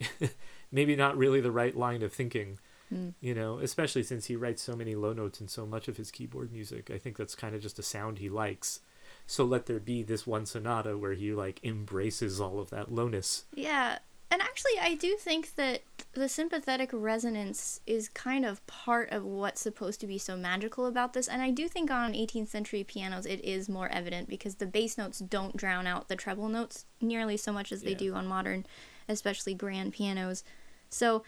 maybe 0.73 0.97
not 0.97 1.17
really 1.17 1.41
the 1.41 1.51
right 1.53 1.77
line 1.77 2.03
of 2.03 2.13
thinking 2.13 2.59
Mm. 2.95 3.15
you 3.21 3.35
know 3.35 3.59
especially 3.59 4.05
since 4.05 4.27
he 4.27 4.37
writes 4.37 4.63
so 4.63 4.77
many 4.77 4.95
low 4.95 5.13
notes 5.13 5.41
in 5.41 5.49
so 5.49 5.67
much 5.67 5.89
of 5.89 5.97
his 5.97 6.13
keyboard 6.13 6.53
music 6.53 6.89
i 6.89 6.99
think 6.99 7.17
that's 7.17 7.35
kind 7.35 7.53
of 7.57 7.61
just 7.61 7.81
a 7.81 7.83
sound 7.83 8.19
he 8.19 8.29
likes 8.29 8.79
so 9.27 9.45
let 9.45 9.67
there 9.67 9.81
be 9.81 10.05
this 10.05 10.25
one 10.25 10.47
sonata 10.47 10.97
where 10.97 11.15
he 11.15 11.33
like 11.33 11.59
embraces 11.65 12.41
all 12.41 12.61
of 12.61 12.71
that 12.71 12.93
lowness 12.93 13.47
Yeah, 13.53 13.99
and 14.31 14.41
actually, 14.41 14.79
I 14.81 14.95
do 14.95 15.17
think 15.17 15.55
that 15.57 15.83
the 16.13 16.29
sympathetic 16.29 16.91
resonance 16.93 17.81
is 17.89 18.09
kind 18.09 18.45
of 18.45 18.65
part 18.69 19.11
of 19.11 19.25
what's 19.25 19.61
supposed 19.61 20.01
to 20.03 20.07
be 20.07 20.19
so 20.19 20.37
magical 20.37 20.87
about 20.87 21.13
this. 21.13 21.29
And 21.29 21.41
I 21.43 21.51
do 21.53 21.69
think 21.69 21.91
on 21.93 22.13
18th 22.13 22.49
century 22.49 22.83
pianos, 22.83 23.25
it 23.25 23.45
is 23.45 23.69
more 23.69 23.89
evident 23.89 24.29
because 24.29 24.57
the 24.57 24.67
bass 24.67 24.99
notes 24.99 25.21
don't 25.21 25.57
drown 25.57 25.87
out 25.87 26.09
the 26.09 26.17
treble 26.17 26.49
notes 26.49 26.87
nearly 27.01 27.37
so 27.37 27.53
much 27.53 27.71
as 27.71 27.83
they 27.83 27.93
Yeah. 27.93 27.99
do 27.99 28.15
on 28.15 28.27
modern, 28.27 28.67
especially 29.09 29.55
grand 29.55 29.93
pianos. 29.93 30.45
So 30.89 31.23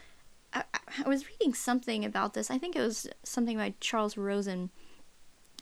I, 0.53 0.63
I 1.05 1.07
was 1.07 1.27
reading 1.27 1.53
something 1.53 2.03
about 2.03 2.33
this. 2.33 2.49
I 2.49 2.57
think 2.57 2.75
it 2.75 2.81
was 2.81 3.07
something 3.23 3.57
by 3.57 3.73
Charles 3.79 4.17
Rosen, 4.17 4.69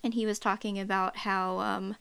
and 0.04 0.14
he 0.14 0.26
was 0.26 0.40
talking 0.40 0.80
about 0.80 1.18
how 1.18 1.60
um, 1.60 1.96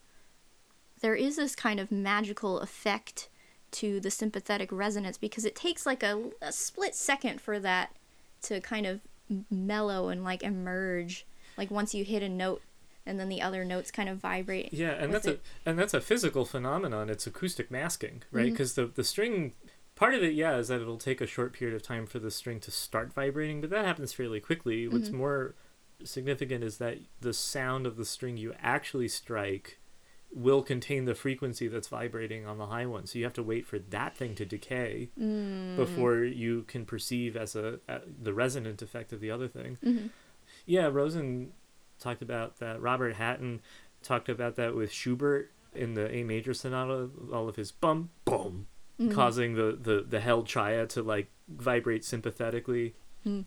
there 1.00 1.14
is 1.14 1.36
this 1.36 1.54
kind 1.54 1.80
of 1.80 1.90
magical 1.90 2.60
effect 2.60 3.28
to 3.72 4.00
the 4.00 4.10
sympathetic 4.10 4.70
resonance 4.72 5.18
because 5.18 5.44
it 5.44 5.54
takes 5.54 5.84
like 5.84 6.02
a, 6.02 6.30
a 6.40 6.52
split 6.52 6.94
second 6.94 7.40
for 7.40 7.58
that 7.58 7.90
to 8.42 8.60
kind 8.60 8.86
of 8.86 9.00
mellow 9.50 10.08
and 10.08 10.22
like 10.22 10.42
emerge 10.42 11.26
like 11.58 11.70
once 11.70 11.94
you 11.94 12.04
hit 12.04 12.22
a 12.22 12.28
note 12.28 12.62
and 13.04 13.18
then 13.18 13.28
the 13.28 13.42
other 13.42 13.64
notes 13.64 13.90
kind 13.90 14.08
of 14.08 14.18
vibrate 14.18 14.72
yeah 14.72 14.92
and 14.92 15.12
that's 15.12 15.26
it. 15.26 15.42
a 15.64 15.68
and 15.68 15.78
that's 15.78 15.94
a 15.94 16.00
physical 16.00 16.44
phenomenon 16.44 17.10
it's 17.10 17.26
acoustic 17.26 17.70
masking 17.70 18.22
right 18.30 18.50
because 18.50 18.74
the 18.74 18.86
the 18.86 19.02
string 19.02 19.52
part 19.96 20.14
of 20.14 20.22
it 20.22 20.34
yeah 20.34 20.56
is 20.56 20.68
that 20.68 20.80
it'll 20.80 20.96
take 20.98 21.20
a 21.20 21.26
short 21.26 21.52
period 21.52 21.74
of 21.74 21.82
time 21.82 22.06
for 22.06 22.18
the 22.20 22.30
string 22.30 22.60
to 22.60 22.70
start 22.70 23.12
vibrating 23.12 23.60
but 23.60 23.70
that 23.70 23.84
happens 23.84 24.12
fairly 24.12 24.38
quickly 24.40 24.86
what's 24.86 25.08
Mhm. 25.08 25.14
more 25.14 25.54
significant 26.04 26.62
is 26.62 26.78
that 26.78 26.98
the 27.20 27.32
sound 27.32 27.86
of 27.86 27.96
the 27.96 28.04
string 28.04 28.36
you 28.36 28.54
actually 28.60 29.08
strike 29.08 29.78
will 30.32 30.62
contain 30.62 31.06
the 31.06 31.14
frequency 31.14 31.66
that's 31.68 31.88
vibrating 31.88 32.44
on 32.44 32.58
the 32.58 32.66
high 32.66 32.84
one 32.84 33.06
so 33.06 33.18
you 33.18 33.24
have 33.24 33.32
to 33.32 33.42
wait 33.42 33.66
for 33.66 33.78
that 33.78 34.14
thing 34.16 34.34
to 34.34 34.44
decay 34.44 35.08
mm. 35.18 35.74
before 35.76 36.16
you 36.24 36.62
can 36.64 36.84
perceive 36.84 37.36
as 37.36 37.56
a, 37.56 37.80
a 37.88 38.00
the 38.22 38.34
resonant 38.34 38.82
effect 38.82 39.12
of 39.12 39.20
the 39.20 39.30
other 39.30 39.48
thing 39.48 39.78
Mhm. 39.82 40.10
yeah, 40.66 40.86
Rosen 40.86 41.52
talked 41.98 42.20
about 42.20 42.58
that. 42.58 42.80
Robert 42.82 43.14
Hatten 43.14 43.62
talked 44.02 44.28
about 44.28 44.56
that 44.56 44.74
with 44.74 44.92
Schubert 44.92 45.50
in 45.74 45.94
the 45.94 46.12
A 46.14 46.24
major 46.24 46.52
sonata, 46.52 47.08
all 47.32 47.48
of 47.48 47.56
his 47.56 47.72
bum 47.72 48.10
bum 48.26 48.66
Mhm. 49.00 49.12
causing 49.14 49.54
the, 49.54 49.78
the, 49.80 50.04
the 50.08 50.20
held 50.20 50.46
triad 50.46 50.88
to 50.90 51.02
like 51.02 51.28
vibrate 51.48 52.04
sympathetically. 52.04 52.94
Mm. 53.26 53.46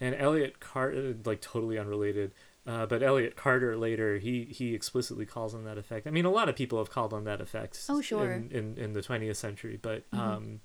And 0.00 0.14
Elliott 0.14 0.60
Carter, 0.60 1.16
like 1.24 1.40
totally 1.40 1.78
unrelated, 1.78 2.32
uh, 2.66 2.86
but 2.86 3.02
Elliott 3.02 3.36
Carter 3.36 3.76
later, 3.76 4.18
he, 4.18 4.44
he 4.44 4.74
explicitly 4.74 5.26
calls 5.26 5.54
on 5.54 5.64
that 5.64 5.78
effect. 5.78 6.06
I 6.06 6.10
mean, 6.10 6.24
a 6.24 6.30
lot 6.30 6.48
of 6.48 6.56
people 6.56 6.78
have 6.78 6.90
called 6.90 7.12
on 7.12 7.24
that 7.24 7.40
effect 7.40 7.80
Oh, 7.88 8.00
sure. 8.00 8.30
in, 8.32 8.50
in, 8.50 8.78
in 8.78 8.92
the 8.92 9.00
20th 9.02 9.36
century, 9.36 9.78
but 9.80 10.08
Mhm. 10.12 10.18
um, 10.18 10.60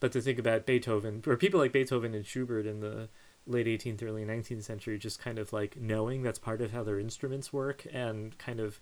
but 0.00 0.12
to 0.12 0.20
think 0.22 0.38
about 0.38 0.64
Beethoven, 0.66 1.22
or 1.26 1.36
people 1.36 1.60
like 1.60 1.72
Beethoven 1.72 2.14
and 2.14 2.24
Schubert 2.26 2.64
in 2.66 2.80
the 2.80 3.08
late 3.46 3.66
18th, 3.66 4.02
early 4.02 4.24
19th 4.24 4.62
century, 4.64 4.98
just 4.98 5.18
kind 5.20 5.38
of 5.38 5.52
like 5.52 5.76
knowing 5.78 6.22
that's 6.22 6.38
part 6.38 6.60
of 6.62 6.72
how 6.72 6.82
their 6.82 6.98
instruments 6.98 7.52
work 7.52 7.86
and 7.92 8.36
kind 8.38 8.60
of 8.60 8.80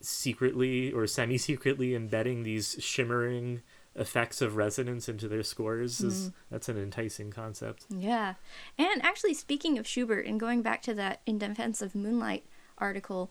secretly 0.00 0.92
or 0.92 1.06
semi 1.06 1.38
secretly 1.38 1.94
embedding 1.94 2.42
these 2.42 2.76
shimmering 2.80 3.62
effects 3.96 4.40
of 4.40 4.56
resonance 4.56 5.08
into 5.08 5.28
their 5.28 5.42
scores 5.42 6.00
is 6.00 6.20
mm-hmm. 6.20 6.34
that's 6.50 6.68
an 6.68 6.78
enticing 6.78 7.30
concept. 7.30 7.86
Yeah. 7.88 8.34
And 8.78 9.02
actually, 9.04 9.34
speaking 9.34 9.78
of 9.78 9.86
Schubert 9.86 10.26
and 10.26 10.38
going 10.38 10.62
back 10.62 10.82
to 10.82 10.94
that 10.94 11.20
In 11.26 11.38
Defense 11.38 11.82
of 11.82 11.94
Moonlight 11.94 12.44
article, 12.78 13.30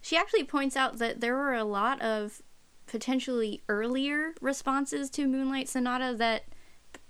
she 0.00 0.16
actually 0.16 0.44
points 0.44 0.76
out 0.76 0.98
that 0.98 1.20
there 1.20 1.34
were 1.34 1.54
a 1.54 1.64
lot 1.64 2.00
of 2.00 2.42
potentially 2.86 3.62
earlier 3.68 4.34
responses 4.40 5.10
to 5.10 5.26
Moonlight 5.26 5.68
Sonata 5.68 6.14
that 6.16 6.44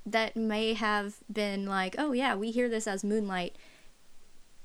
that 0.05 0.37
may 0.37 0.75
have 0.75 1.17
been 1.33 1.67
like, 1.67 1.95
oh 1.99 2.13
yeah, 2.13 2.35
we 2.35 2.51
hear 2.51 2.69
this 2.69 2.87
as 2.87 3.05
Moonlight, 3.05 3.57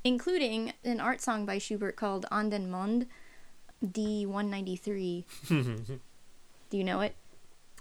including 0.03 0.73
an 0.83 0.99
art 0.99 1.21
song 1.21 1.45
by 1.45 1.57
Schubert 1.57 1.95
called 1.95 2.25
An 2.31 2.49
den 2.49 2.71
Mond, 2.71 3.07
D193. 3.85 5.25
Do 6.69 6.77
you 6.77 6.83
know 6.83 7.01
it? 7.01 7.15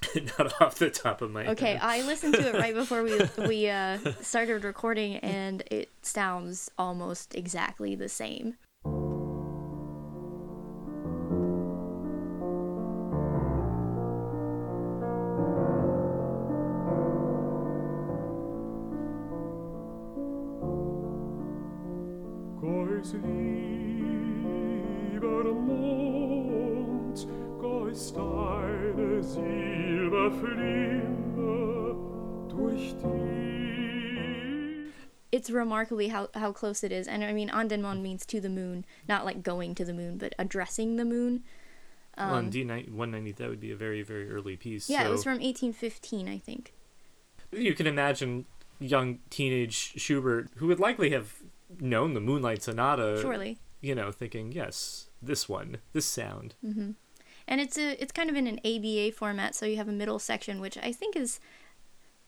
Not 0.38 0.60
off 0.60 0.76
the 0.76 0.90
top 0.90 1.22
of 1.22 1.30
my 1.30 1.46
okay, 1.48 1.72
head. 1.72 1.76
Okay, 1.76 1.78
I 1.80 2.02
listened 2.02 2.34
to 2.34 2.48
it 2.48 2.54
right 2.54 2.74
before 2.74 3.02
we 3.02 3.20
we 3.46 3.68
uh, 3.68 3.98
started 4.20 4.64
recording, 4.64 5.16
and 5.16 5.62
it 5.70 5.90
sounds 6.02 6.70
almost 6.78 7.34
exactly 7.34 7.94
the 7.94 8.08
same. 8.08 8.56
lieber 25.22 25.54
Mond, 25.54 27.26
Geist 27.60 28.14
deines 28.14 29.34
Jesus. 29.34 29.91
It's 35.32 35.48
remarkably 35.50 36.08
how, 36.08 36.28
how 36.34 36.52
close 36.52 36.84
it 36.84 36.92
is. 36.92 37.08
And 37.08 37.24
I 37.24 37.32
mean, 37.32 37.48
An 37.48 37.68
den 37.68 37.80
Mond 37.82 38.02
means 38.02 38.26
to 38.26 38.40
the 38.40 38.50
moon, 38.50 38.84
not 39.08 39.24
like 39.24 39.42
going 39.42 39.74
to 39.76 39.84
the 39.84 39.94
moon, 39.94 40.18
but 40.18 40.34
addressing 40.38 40.96
the 40.96 41.04
moon. 41.06 41.42
well, 42.18 42.34
on 42.34 42.50
D 42.50 42.64
one 42.90 43.10
ninety, 43.10 43.32
that 43.32 43.48
would 43.48 43.60
be 43.60 43.70
a 43.72 43.76
very 43.76 44.02
very 44.02 44.30
early 44.30 44.56
piece. 44.56 44.90
Um, 44.90 44.94
Yeah, 44.94 45.02
so 45.04 45.08
it 45.08 45.12
was 45.12 45.24
from 45.24 45.32
1815, 45.40 46.28
I 46.28 46.38
think. 46.38 46.74
you 47.50 47.74
can 47.74 47.86
imagine 47.86 48.44
young 48.78 49.20
teenage 49.30 49.94
Schubert, 49.96 50.50
who 50.56 50.66
would 50.66 50.80
likely 50.80 51.10
have 51.10 51.36
known 51.80 52.12
the 52.12 52.20
Moonlight 52.20 52.62
Sonata, 52.62 53.18
Surely. 53.20 53.58
you 53.80 53.94
know, 53.94 54.12
thinking, 54.12 54.52
yes, 54.52 55.08
this 55.22 55.48
one, 55.48 55.78
this 55.94 56.04
sound. 56.04 56.54
And 57.46 57.60
it's 57.60 57.78
a 57.78 58.00
it's 58.02 58.12
kind 58.12 58.30
of 58.30 58.36
in 58.36 58.46
an 58.46 58.60
ABA 58.64 59.12
format, 59.12 59.54
so 59.54 59.66
you 59.66 59.76
have 59.76 59.88
a 59.88 59.92
middle 59.92 60.18
section, 60.18 60.60
which 60.60 60.78
I 60.78 60.92
think 60.92 61.16
is 61.16 61.40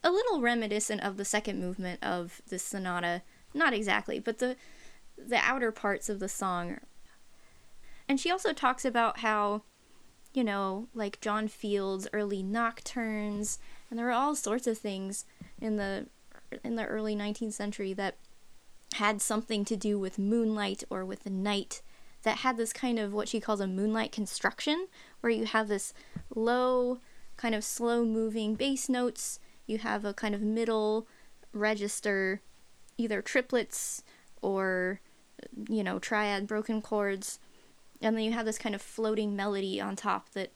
a 0.02 0.10
little 0.10 0.40
reminiscent 0.40 1.02
of 1.02 1.16
the 1.16 1.24
second 1.24 1.60
movement 1.60 2.02
of 2.02 2.42
the 2.48 2.58
sonata. 2.58 3.22
Not 3.54 3.72
exactly, 3.72 4.18
but 4.18 4.38
the 4.38 4.56
the 5.16 5.38
outer 5.38 5.72
parts 5.72 6.08
of 6.08 6.20
the 6.20 6.28
song. 6.28 6.78
And 8.08 8.20
she 8.20 8.30
also 8.30 8.52
talks 8.52 8.84
about 8.84 9.20
how, 9.20 9.62
you 10.34 10.44
know, 10.44 10.88
like 10.92 11.20
John 11.20 11.48
Field's 11.48 12.08
early 12.12 12.42
nocturnes, 12.42 13.58
and 13.88 13.98
there 13.98 14.06
were 14.06 14.12
all 14.12 14.34
sorts 14.34 14.66
of 14.66 14.76
things 14.76 15.24
in 15.60 15.76
the 15.76 16.06
in 16.62 16.76
the 16.76 16.86
early 16.86 17.16
19th 17.16 17.54
century 17.54 17.92
that 17.94 18.16
had 18.94 19.20
something 19.20 19.64
to 19.64 19.76
do 19.76 19.98
with 19.98 20.18
moonlight 20.18 20.84
or 20.90 21.04
with 21.04 21.24
the 21.24 21.30
night 21.30 21.82
that 22.24 22.38
had 22.38 22.56
this 22.56 22.72
kind 22.72 22.98
of 22.98 23.12
what 23.12 23.28
she 23.28 23.40
calls 23.40 23.60
a 23.60 23.66
moonlight 23.66 24.10
construction 24.10 24.88
where 25.20 25.30
you 25.30 25.46
have 25.46 25.68
this 25.68 25.94
low 26.34 26.98
kind 27.36 27.54
of 27.54 27.64
slow 27.64 28.04
moving 28.04 28.54
bass 28.54 28.88
notes. 28.88 29.38
You 29.66 29.78
have 29.78 30.04
a 30.04 30.12
kind 30.14 30.34
of 30.34 30.40
middle 30.40 31.06
register 31.52 32.40
either 32.98 33.22
triplets 33.22 34.02
or 34.42 35.00
you 35.68 35.84
know 35.84 35.98
triad 35.98 36.46
broken 36.46 36.82
chords. 36.82 37.38
And 38.00 38.16
then 38.16 38.24
you 38.24 38.32
have 38.32 38.46
this 38.46 38.58
kind 38.58 38.74
of 38.74 38.82
floating 38.82 39.36
melody 39.36 39.80
on 39.80 39.96
top 39.96 40.30
that 40.30 40.52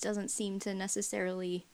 doesn't 0.00 0.30
seem 0.30 0.58
to 0.60 0.74
necessarily 0.74 1.66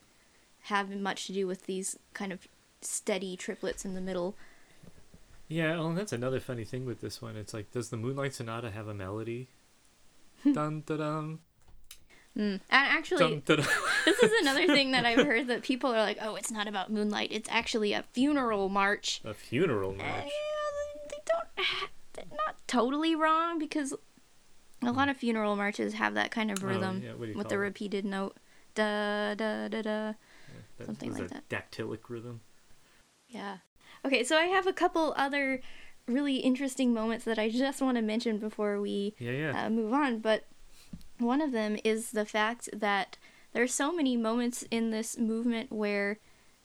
have 0.62 0.90
much 0.94 1.26
to 1.26 1.32
do 1.32 1.46
with 1.46 1.66
these 1.66 1.98
kind 2.12 2.32
of 2.32 2.46
steady 2.80 3.36
triplets 3.36 3.84
in 3.84 3.94
the 3.94 4.00
middle 4.00 4.36
Yeah, 5.48 5.76
well, 5.78 5.88
and 5.88 5.98
that's 5.98 6.12
another 6.12 6.40
funny 6.40 6.64
thing 6.64 6.84
with 6.86 7.00
this 7.00 7.22
one. 7.22 7.36
It's 7.36 7.54
like, 7.54 7.70
does 7.70 7.90
the 7.90 7.96
Moonlight 7.96 8.34
Sonata 8.34 8.70
have 8.70 8.88
a 8.88 8.94
melody? 8.94 9.48
dun 10.44 10.82
dun 10.86 10.98
dun. 10.98 11.38
mm. 12.36 12.42
and 12.54 12.60
actually 12.70 13.40
dun, 13.44 13.56
this 14.04 14.18
is 14.22 14.32
another 14.42 14.66
thing 14.74 14.90
that 14.92 15.04
I've 15.06 15.24
heard 15.26 15.46
that 15.48 15.62
people 15.62 15.90
are 15.92 16.02
like, 16.02 16.18
oh, 16.20 16.34
it's 16.36 16.50
not 16.50 16.68
about 16.68 16.90
moonlight. 16.92 17.28
It's 17.32 17.48
actually 17.50 17.92
a 17.92 18.02
funeral 18.12 18.68
march. 18.68 19.20
A 19.24 19.34
funeral 19.34 19.90
Uh, 19.90 19.94
march. 20.04 20.30
they 21.10 21.16
don't. 21.26 21.66
They're 22.14 22.24
not 22.46 22.56
totally 22.66 23.14
wrong 23.14 23.58
because 23.58 23.92
a 24.82 24.92
lot 24.92 25.08
of 25.08 25.16
funeral 25.16 25.54
marches 25.56 25.94
have 25.94 26.14
that 26.14 26.30
kind 26.30 26.50
of 26.50 26.62
Oh, 26.62 26.66
rhythm 26.66 27.02
yeah, 27.04 27.12
do 27.12 27.24
you 27.26 27.36
with 27.38 27.48
the 27.48 27.54
it? 27.54 27.58
repeated 27.58 28.04
note. 28.04 28.36
Da 28.74 29.34
da 29.34 29.68
da 29.68 29.82
da. 29.82 30.12
That 30.78 30.86
something 30.86 31.12
like 31.14 31.22
a 31.24 31.28
that. 31.28 31.48
dactylic 31.48 32.00
rhythm. 32.08 32.40
Yeah. 33.28 33.58
Okay, 34.06 34.22
so 34.22 34.36
I 34.36 34.44
have 34.44 34.68
a 34.68 34.72
couple 34.72 35.12
other 35.16 35.60
really 36.06 36.36
interesting 36.36 36.94
moments 36.94 37.24
that 37.24 37.40
I 37.40 37.50
just 37.50 37.82
want 37.82 37.96
to 37.96 38.02
mention 38.02 38.38
before 38.38 38.80
we 38.80 39.14
Yeah, 39.18 39.32
yeah. 39.32 39.66
uh, 39.66 39.68
move 39.68 39.92
on, 39.92 40.20
but 40.20 40.44
one 41.18 41.40
of 41.42 41.50
them 41.50 41.76
is 41.82 42.12
the 42.12 42.24
fact 42.24 42.68
that 42.72 43.16
there 43.52 43.64
are 43.64 43.68
so 43.68 43.92
many 43.92 44.16
moments 44.16 44.62
in 44.70 44.92
this 44.92 45.18
movement 45.18 45.72
where 45.72 46.20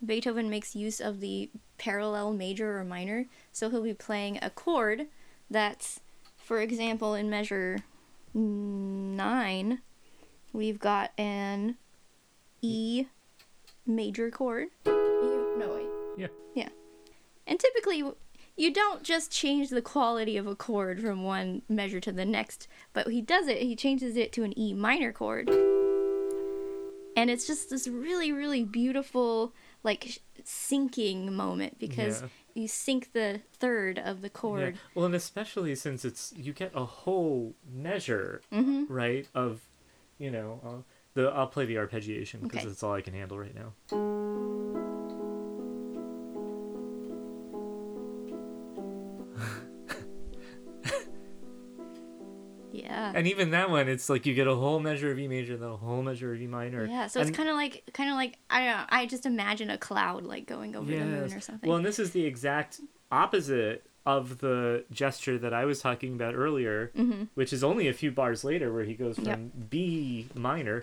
Beethoven 0.05 0.51
makes 0.51 0.75
use 0.75 0.99
of 0.99 1.19
the 1.19 1.49
parallel 1.79 2.33
major 2.33 2.77
or 2.77 2.83
minor. 2.83 3.25
So 3.51 3.71
he'll 3.71 3.81
be 3.81 3.95
playing 3.95 4.37
a 4.41 4.51
chord 4.51 5.07
that's, 5.49 5.99
for 6.37 6.61
example, 6.61 7.15
in 7.15 7.27
measure 7.27 7.79
nine, 8.35 9.81
we've 10.53 10.79
got 10.79 11.11
an 11.17 11.77
E 12.61 13.05
major 13.87 14.29
chord. 14.29 14.67
You, 14.85 15.55
no, 15.57 15.73
wait. 15.73 15.87
Yeah. 16.17 16.27
Yeah. 16.53 16.69
And 17.47 17.59
typically, 17.59 18.03
you 18.55 18.73
don't 18.73 19.03
just 19.03 19.31
change 19.31 19.69
the 19.69 19.81
quality 19.81 20.37
of 20.37 20.47
a 20.47 20.55
chord 20.55 21.01
from 21.01 21.23
one 21.23 21.61
measure 21.67 21.99
to 22.01 22.11
the 22.11 22.25
next, 22.25 22.67
but 22.93 23.07
he 23.07 23.21
does 23.21 23.47
it. 23.47 23.61
He 23.61 23.75
changes 23.75 24.15
it 24.15 24.31
to 24.33 24.43
an 24.43 24.57
E 24.57 24.73
minor 24.73 25.11
chord. 25.11 25.49
And 27.15 27.29
it's 27.29 27.45
just 27.45 27.69
this 27.69 27.87
really, 27.87 28.31
really 28.31 28.63
beautiful, 28.63 29.53
like, 29.83 30.19
sinking 30.45 31.33
moment 31.35 31.77
because 31.77 32.21
Yeah. 32.21 32.27
you 32.53 32.67
sink 32.67 33.11
the 33.13 33.41
third 33.51 33.99
of 33.99 34.21
the 34.21 34.29
chord. 34.29 34.75
Yeah. 34.75 34.81
Well, 34.95 35.05
and 35.07 35.15
especially 35.15 35.75
since 35.75 36.05
it's 36.05 36.33
you 36.35 36.53
get 36.53 36.71
a 36.73 36.85
whole 36.85 37.55
measure, 37.69 38.41
hmm 38.49 38.85
right? 38.87 39.27
Of, 39.35 39.61
you 40.17 40.31
know, 40.31 40.61
uh, 40.63 40.81
the 41.13 41.27
I'll 41.29 41.47
play 41.47 41.65
the 41.65 41.75
arpeggiation 41.75 42.41
because 42.43 42.59
Okay. 42.59 42.67
that's 42.67 42.81
all 42.83 42.93
I 42.93 43.01
can 43.01 43.13
handle 43.13 43.37
right 43.37 43.53
now. 43.53 44.90
Yeah. 52.71 53.11
And 53.13 53.27
even 53.27 53.51
that 53.51 53.69
one, 53.69 53.87
it's 53.89 54.09
like 54.09 54.25
you 54.25 54.33
get 54.33 54.47
a 54.47 54.55
whole 54.55 54.79
measure 54.79 55.11
of 55.11 55.19
E 55.19 55.27
major, 55.27 55.53
and 55.53 55.61
then 55.61 55.69
a 55.69 55.75
whole 55.77 56.01
measure 56.01 56.33
of 56.33 56.41
E 56.41 56.47
minor. 56.47 56.85
Yeah, 56.85 57.07
so 57.07 57.19
it's 57.19 57.31
kind 57.31 57.49
of 57.49 57.55
like, 57.55 57.83
kind 57.93 58.09
of 58.09 58.15
like 58.15 58.37
I 58.49 58.59
don't 58.65 58.77
know. 58.77 58.83
I 58.89 59.05
just 59.05 59.25
imagine 59.25 59.69
a 59.69 59.77
cloud 59.77 60.23
like 60.23 60.45
going 60.47 60.75
over 60.75 60.89
the 60.89 60.97
moon 60.99 61.33
or 61.33 61.39
something. 61.41 61.67
Well, 61.67 61.77
and 61.77 61.85
this 61.85 61.99
is 61.99 62.11
the 62.11 62.25
exact 62.25 62.79
opposite 63.11 63.83
of 64.05 64.39
the 64.39 64.83
gesture 64.91 65.37
that 65.37 65.53
I 65.53 65.65
was 65.65 65.79
talking 65.79 66.13
about 66.15 66.33
earlier, 66.33 66.91
Mhm. 66.97 67.27
which 67.35 67.53
is 67.53 67.63
only 67.63 67.87
a 67.87 67.93
few 67.93 68.09
bars 68.09 68.43
later 68.43 68.73
where 68.73 68.83
he 68.83 68.95
goes 68.95 69.15
from 69.17 69.25
Yep. 69.25 69.39
B 69.69 70.27
minor 70.33 70.79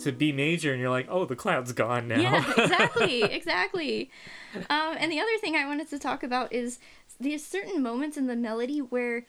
to 0.00 0.10
B 0.10 0.32
major, 0.32 0.72
and 0.72 0.80
you're 0.80 0.90
like, 0.90 1.06
oh, 1.08 1.24
the 1.24 1.36
cloud's 1.36 1.72
gone 1.72 2.08
now. 2.08 2.20
Yeah, 2.20 2.44
exactly, 2.58 3.22
exactly. 3.38 4.10
Um, 4.68 4.96
and 4.98 5.12
the 5.12 5.20
other 5.20 5.38
thing 5.40 5.54
I 5.54 5.64
wanted 5.64 5.88
to 5.90 5.98
talk 5.98 6.24
about 6.24 6.52
is 6.52 6.80
there's 7.20 7.44
certain 7.44 7.82
moments 7.82 8.16
in 8.16 8.26
the 8.26 8.36
melody 8.36 8.78
where, 8.80 9.24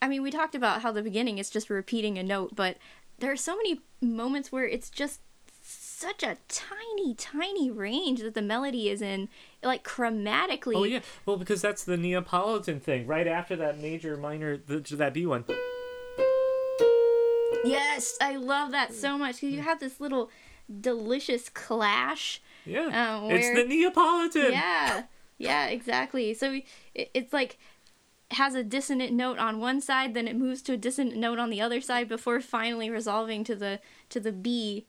I 0.00 0.08
mean, 0.08 0.22
we 0.22 0.30
talked 0.30 0.54
about 0.54 0.82
how 0.82 0.92
the 0.92 1.02
beginning 1.02 1.38
is 1.38 1.50
just 1.50 1.70
repeating 1.70 2.18
a 2.18 2.22
note, 2.22 2.54
but 2.54 2.76
there 3.18 3.30
are 3.32 3.36
so 3.36 3.56
many 3.56 3.80
moments 4.00 4.50
where 4.50 4.66
it's 4.66 4.90
just 4.90 5.20
such 5.64 6.22
a 6.24 6.36
tiny, 6.48 7.14
tiny 7.14 7.70
range 7.70 8.20
that 8.20 8.34
the 8.34 8.42
melody 8.42 8.88
is 8.88 9.00
in, 9.00 9.28
like 9.62 9.84
chromatically. 9.84 10.74
Oh 10.74 10.84
yeah, 10.84 11.00
well 11.24 11.36
because 11.36 11.62
that's 11.62 11.84
the 11.84 11.96
Neapolitan 11.96 12.80
thing. 12.80 13.06
Right 13.06 13.28
after 13.28 13.54
that 13.56 13.80
major, 13.80 14.16
minor, 14.16 14.56
the, 14.56 14.80
that 14.96 15.14
B 15.14 15.24
one. 15.26 15.44
Yes, 17.64 18.16
I 18.20 18.36
love 18.36 18.72
that 18.72 18.92
so 18.92 19.16
much 19.16 19.36
because 19.36 19.54
you 19.54 19.60
have 19.62 19.78
this 19.78 20.00
little 20.00 20.30
delicious 20.80 21.48
clash. 21.48 22.40
Yeah, 22.64 23.18
Um, 23.18 23.30
it's 23.30 23.56
the 23.56 23.64
Neapolitan. 23.64 24.52
Yeah, 24.52 25.04
yeah, 25.38 25.66
exactly. 25.66 26.34
So 26.34 26.60
it, 26.94 27.10
it's 27.14 27.32
like 27.32 27.58
has 28.32 28.54
a 28.54 28.64
dissonant 28.64 29.12
note 29.12 29.38
on 29.38 29.60
one 29.60 29.80
side, 29.80 30.14
then 30.14 30.26
it 30.26 30.36
moves 30.36 30.62
to 30.62 30.72
a 30.72 30.76
dissonant 30.76 31.16
note 31.16 31.38
on 31.38 31.50
the 31.50 31.60
other 31.60 31.80
side 31.80 32.08
before 32.08 32.40
finally 32.40 32.90
resolving 32.90 33.44
to 33.44 33.54
the 33.54 33.80
to 34.08 34.20
the 34.20 34.32
B. 34.32 34.86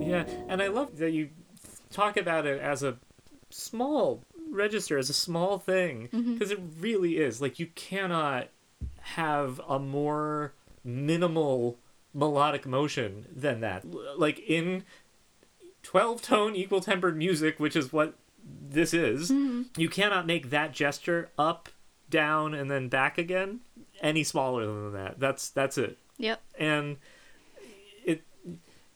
Yeah, 0.00 0.26
and 0.48 0.62
I 0.62 0.68
love 0.68 0.98
that 0.98 1.12
you 1.12 1.30
talk 1.90 2.16
about 2.16 2.46
it 2.46 2.60
as 2.60 2.82
a 2.82 2.98
small 3.50 4.22
register, 4.50 4.98
as 4.98 5.10
a 5.10 5.14
small 5.14 5.58
thing, 5.58 6.08
mm-hmm. 6.12 6.34
because 6.34 6.50
it 6.50 6.60
really 6.78 7.16
is. 7.16 7.40
Like, 7.40 7.58
you 7.58 7.66
cannot 7.74 8.48
have 9.14 9.60
a 9.68 9.78
more 9.78 10.52
minimal 10.82 11.78
melodic 12.12 12.66
motion 12.66 13.26
than 13.34 13.60
that. 13.60 13.84
Like, 14.18 14.38
in 14.40 14.84
12 15.82 16.22
tone 16.22 16.56
equal 16.56 16.80
tempered 16.80 17.16
music, 17.16 17.58
which 17.58 17.76
is 17.76 17.92
what 17.92 18.14
this 18.44 18.92
is, 18.92 19.30
mm-hmm. 19.30 19.62
you 19.80 19.88
cannot 19.88 20.26
make 20.26 20.50
that 20.50 20.72
gesture 20.72 21.30
up, 21.38 21.68
down, 22.10 22.54
and 22.54 22.70
then 22.70 22.88
back 22.88 23.18
again 23.18 23.60
any 24.00 24.22
smaller 24.24 24.66
than 24.66 24.92
that. 24.92 25.18
That's 25.18 25.48
that's 25.48 25.78
it 25.78 25.98
Yep. 26.18 26.40
and 26.58 26.96
it 28.04 28.22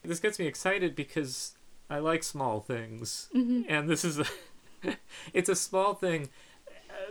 this 0.04 0.20
gets 0.20 0.38
me 0.38 0.46
excited 0.46 0.94
because 0.94 1.54
I 1.90 1.98
like 1.98 2.22
small 2.22 2.60
things, 2.60 3.28
mm-hmm. 3.34 3.62
and 3.68 3.88
this 3.88 4.04
is 4.04 4.20
a 4.20 4.26
it's 5.32 5.48
a 5.48 5.56
small 5.56 5.94
thing, 5.94 6.28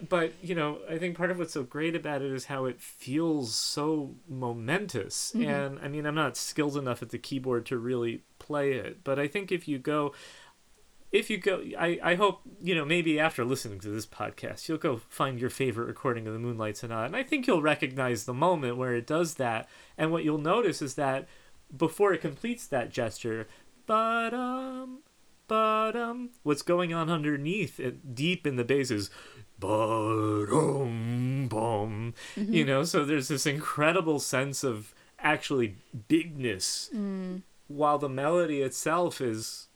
but 0.07 0.33
you 0.41 0.55
know 0.55 0.79
I 0.89 0.97
think 0.97 1.17
part 1.17 1.31
of 1.31 1.39
what's 1.39 1.53
so 1.53 1.63
great 1.63 1.95
about 1.95 2.21
it 2.21 2.31
is 2.31 2.45
how 2.45 2.65
it 2.65 2.79
feels 2.81 3.53
so 3.55 4.15
momentous, 4.27 5.33
and 5.33 5.79
I 5.79 5.87
mean 5.87 6.05
I'm 6.05 6.15
not 6.15 6.37
skilled 6.37 6.77
enough 6.77 7.01
at 7.01 7.09
the 7.09 7.17
keyboard 7.17 7.65
to 7.67 7.77
really 7.77 8.23
play 8.39 8.73
it. 8.73 9.03
But 9.03 9.19
I 9.19 9.27
think 9.27 9.51
if 9.51 9.67
you 9.67 9.79
go 9.79 10.13
if 11.11 11.29
you 11.29 11.37
go 11.37 11.63
I, 11.77 11.99
I 12.03 12.15
hope 12.15 12.41
you 12.61 12.75
know 12.75 12.85
maybe 12.85 13.19
after 13.19 13.45
listening 13.45 13.79
to 13.81 13.89
this 13.89 14.05
podcast 14.05 14.67
you'll 14.67 14.77
go 14.77 14.97
find 15.09 15.39
your 15.39 15.49
favorite 15.49 15.87
recording 15.87 16.27
of 16.27 16.33
the 16.33 16.39
moonlight 16.39 16.77
sonata 16.77 17.05
and 17.05 17.15
i 17.15 17.23
think 17.23 17.47
you'll 17.47 17.61
recognize 17.61 18.25
the 18.25 18.33
moment 18.33 18.77
where 18.77 18.93
it 18.93 19.07
does 19.07 19.35
that 19.35 19.69
and 19.97 20.11
what 20.11 20.23
you'll 20.23 20.37
notice 20.37 20.81
is 20.81 20.95
that 20.95 21.27
before 21.75 22.13
it 22.13 22.21
completes 22.21 22.67
that 22.67 22.91
gesture 22.91 23.47
but 23.85 24.33
um 24.33 24.99
but 25.47 25.95
um 25.95 26.29
what's 26.43 26.61
going 26.61 26.93
on 26.93 27.09
underneath 27.09 27.79
it 27.79 28.13
deep 28.13 28.45
in 28.45 28.57
the 28.57 28.65
bass 28.65 28.91
is 28.91 29.09
but 29.59 30.45
um 30.51 31.47
bum 31.49 32.13
mm-hmm. 32.35 32.53
you 32.53 32.63
know 32.63 32.83
so 32.83 33.03
there's 33.03 33.27
this 33.27 33.45
incredible 33.45 34.19
sense 34.19 34.63
of 34.63 34.93
actually 35.19 35.75
bigness. 36.07 36.89
Mm. 36.93 37.41
While 37.67 37.97
the 37.97 38.09
melody 38.09 38.61
itself 38.61 39.19
is 39.21 39.67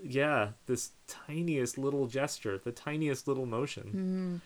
yeah 0.00 0.50
this 0.66 0.92
tiniest 1.08 1.76
little 1.76 2.06
gesture 2.06 2.58
the 2.58 2.72
tiniest 2.72 3.26
little 3.26 3.46
motion. 3.46 3.82
Mm-hmm. 3.84 4.36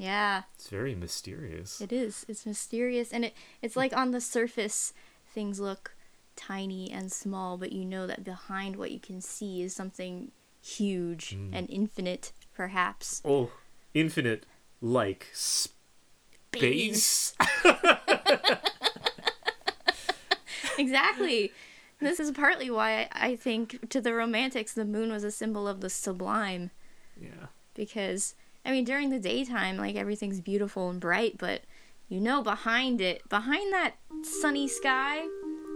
Yeah, 0.00 0.42
it's 0.54 0.68
very 0.68 0.94
mysterious. 0.94 1.80
It 1.80 1.92
is. 1.92 2.24
It's 2.28 2.46
mysterious 2.46 3.12
and 3.12 3.24
it 3.26 3.34
it's 3.60 3.76
like 3.76 3.96
on 3.96 4.12
the 4.12 4.20
surface 4.20 4.92
things 5.34 5.60
look 5.60 5.94
tiny 6.36 6.90
and 6.90 7.12
small, 7.12 7.58
but 7.58 7.72
you 7.72 7.84
know 7.84 8.06
that 8.06 8.24
behind 8.24 8.76
what 8.76 8.90
you 8.90 9.00
can 9.00 9.20
see 9.20 9.62
is 9.62 9.74
something 9.74 10.30
huge 10.62 11.36
mm. 11.36 11.50
and 11.52 11.68
infinite 11.68 12.32
perhaps. 12.54 13.20
oh 13.24 13.50
infinite 13.94 14.46
like 14.80 15.28
space. 15.32 17.34
exactly. 20.78 21.52
This 22.00 22.18
is 22.18 22.32
partly 22.32 22.70
why 22.70 23.08
I, 23.12 23.36
think 23.36 23.88
to 23.90 24.00
the 24.00 24.12
romantics 24.12 24.72
the 24.72 24.84
moon 24.84 25.12
was 25.12 25.24
a 25.24 25.30
symbol 25.30 25.68
of 25.68 25.80
the 25.80 25.88
sublime. 25.88 26.72
Yeah. 27.20 27.46
Because 27.74 28.34
I 28.64 28.72
mean 28.72 28.84
during 28.84 29.10
the 29.10 29.20
daytime 29.20 29.76
like 29.76 29.96
everything's 29.96 30.40
beautiful 30.40 30.90
and 30.90 31.00
bright, 31.00 31.36
but 31.38 31.62
you 32.08 32.20
know 32.20 32.42
behind 32.42 33.00
it, 33.00 33.28
behind 33.28 33.72
that 33.72 33.94
sunny 34.22 34.66
sky, 34.66 35.22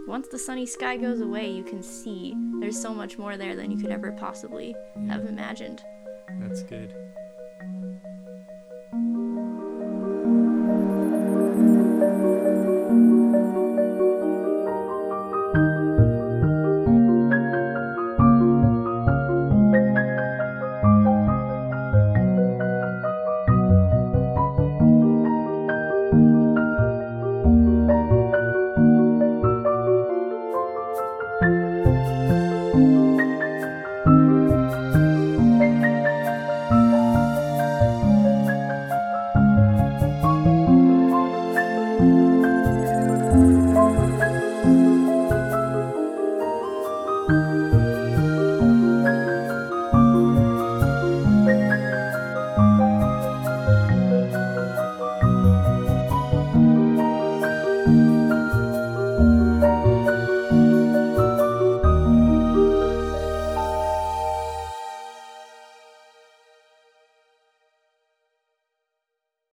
once 0.08 0.28
the 0.28 0.38
sunny 0.38 0.66
sky 0.66 0.96
goes 0.96 1.20
away, 1.20 1.50
you 1.50 1.62
can 1.62 1.82
see 1.82 2.34
there's 2.60 2.80
so 2.80 2.92
much 2.92 3.18
more 3.18 3.36
there 3.36 3.56
than 3.56 3.70
you 3.70 3.78
could 3.78 3.90
ever 3.90 4.12
possibly 4.12 4.74
have 5.08 5.26
imagined. 5.26 5.82
that's 6.40 6.62
good 6.64 6.94